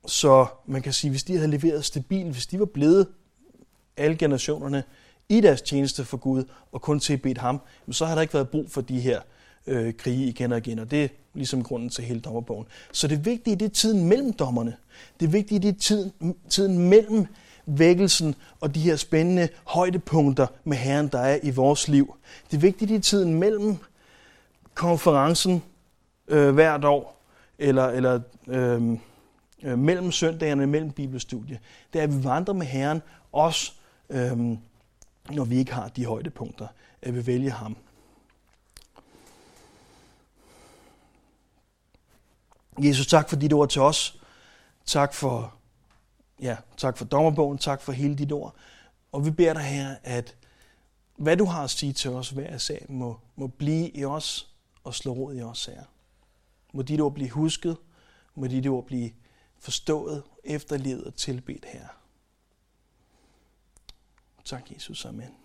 så 0.07 0.47
man 0.67 0.83
kan 0.83 0.93
sige, 0.93 1.11
hvis 1.11 1.25
de 1.25 1.37
havde 1.37 1.51
leveret 1.51 1.85
stabilt, 1.85 2.33
hvis 2.33 2.47
de 2.47 2.59
var 2.59 2.65
blevet 2.65 3.07
alle 3.97 4.17
generationerne 4.17 4.85
i 5.29 5.41
deres 5.41 5.63
tjeneste 5.63 6.05
for 6.05 6.17
Gud 6.17 6.45
og 6.73 6.83
kun 6.83 7.01
tilbedt 7.01 7.39
ham, 7.39 7.61
så 7.91 8.07
har 8.07 8.15
der 8.15 8.23
ikke 8.23 8.35
været 8.35 8.49
brug 8.49 8.71
for 8.71 8.81
de 8.81 9.01
her 9.01 9.21
øh, 9.67 9.95
krige 9.95 10.27
igen 10.27 10.53
og 10.53 10.59
igen, 10.59 10.79
og 10.79 10.91
det 10.91 11.05
er 11.05 11.09
ligesom 11.35 11.63
grunden 11.63 11.91
til 11.91 12.05
hele 12.05 12.21
dommerbogen. 12.21 12.67
Så 12.93 13.09
det 13.09 13.25
vigtige 13.25 13.57
det 13.57 13.65
er 13.65 13.71
tiden 13.71 14.09
mellem 14.09 14.33
dommerne. 14.33 14.77
Det 15.21 15.33
vigtige 15.33 15.59
det 15.61 15.69
er 15.69 15.79
tiden, 15.79 16.13
tiden 16.49 16.89
mellem 16.89 17.27
vækkelsen 17.67 18.35
og 18.61 18.75
de 18.75 18.81
her 18.81 18.97
spændende 18.97 19.49
højdepunkter 19.65 20.47
med 20.65 20.77
Herren, 20.77 21.09
der 21.09 21.19
er 21.19 21.39
i 21.43 21.51
vores 21.51 21.89
liv. 21.89 22.15
Det 22.51 22.63
vigtige 22.63 22.89
det 22.89 22.97
er 22.97 23.01
tiden 23.01 23.35
mellem 23.35 23.77
konferencen 24.75 25.63
øh, 26.29 26.55
hvert 26.55 26.85
år, 26.85 27.23
eller, 27.59 27.87
eller 27.87 28.21
øh, 28.49 28.97
øh, 29.63 29.79
mellem 29.79 30.13
søndagerne, 30.13 30.67
mellem 30.67 30.91
bibelstudie. 30.91 31.59
Det 31.93 31.99
er, 31.99 32.03
at 32.03 32.19
vi 32.19 32.25
vandrer 32.25 32.55
med 32.55 32.67
Herren, 32.67 33.03
også 33.33 33.73
øh, 34.11 34.39
når 35.31 35.45
vi 35.45 35.57
ikke 35.57 35.73
har 35.73 35.89
de 35.89 36.05
højdepunkter, 36.05 36.67
at 37.03 37.15
vi 37.15 37.27
vælger 37.27 37.53
ham. 37.53 37.77
Jesus, 42.83 43.07
tak 43.07 43.29
for 43.29 43.37
dit 43.37 43.53
ord 43.53 43.69
til 43.69 43.83
os. 43.83 44.21
Tak 44.87 45.15
for, 45.15 45.55
ja, 46.41 46.57
tak 46.77 46.97
for 46.97 47.05
dommerbogen. 47.05 47.59
Tak 47.59 47.81
for 47.81 47.93
hele 47.93 48.17
dit 48.17 48.33
ord. 48.33 48.55
Og 49.13 49.25
vi 49.25 49.31
beder 49.31 49.53
dig 49.53 49.63
her, 49.63 49.97
at 50.03 50.37
hvad 51.17 51.37
du 51.37 51.45
har 51.45 51.65
at 51.65 51.71
sige 51.71 51.93
til 51.93 52.11
os 52.11 52.31
hver 52.31 52.59
sag, 52.59 52.87
må, 52.89 53.21
må 53.37 53.47
blive 53.47 53.91
i 53.91 54.05
os 54.05 54.55
og 54.85 54.95
slå 54.95 55.13
rod 55.13 55.35
i 55.35 55.43
os 55.43 55.67
her. 55.67 55.83
Må 56.73 56.83
dit 56.83 57.01
ord 57.01 57.15
blive 57.15 57.31
husket. 57.31 57.77
Må 58.35 58.47
dit 58.47 58.67
ord 58.67 58.87
blive 58.87 59.11
forstået, 59.59 60.23
efterlevet 60.45 61.05
og 61.05 61.15
tilbedt 61.15 61.65
her. 61.65 61.87
Tak, 64.45 64.71
Jesus. 64.75 65.05
Amen. 65.05 65.42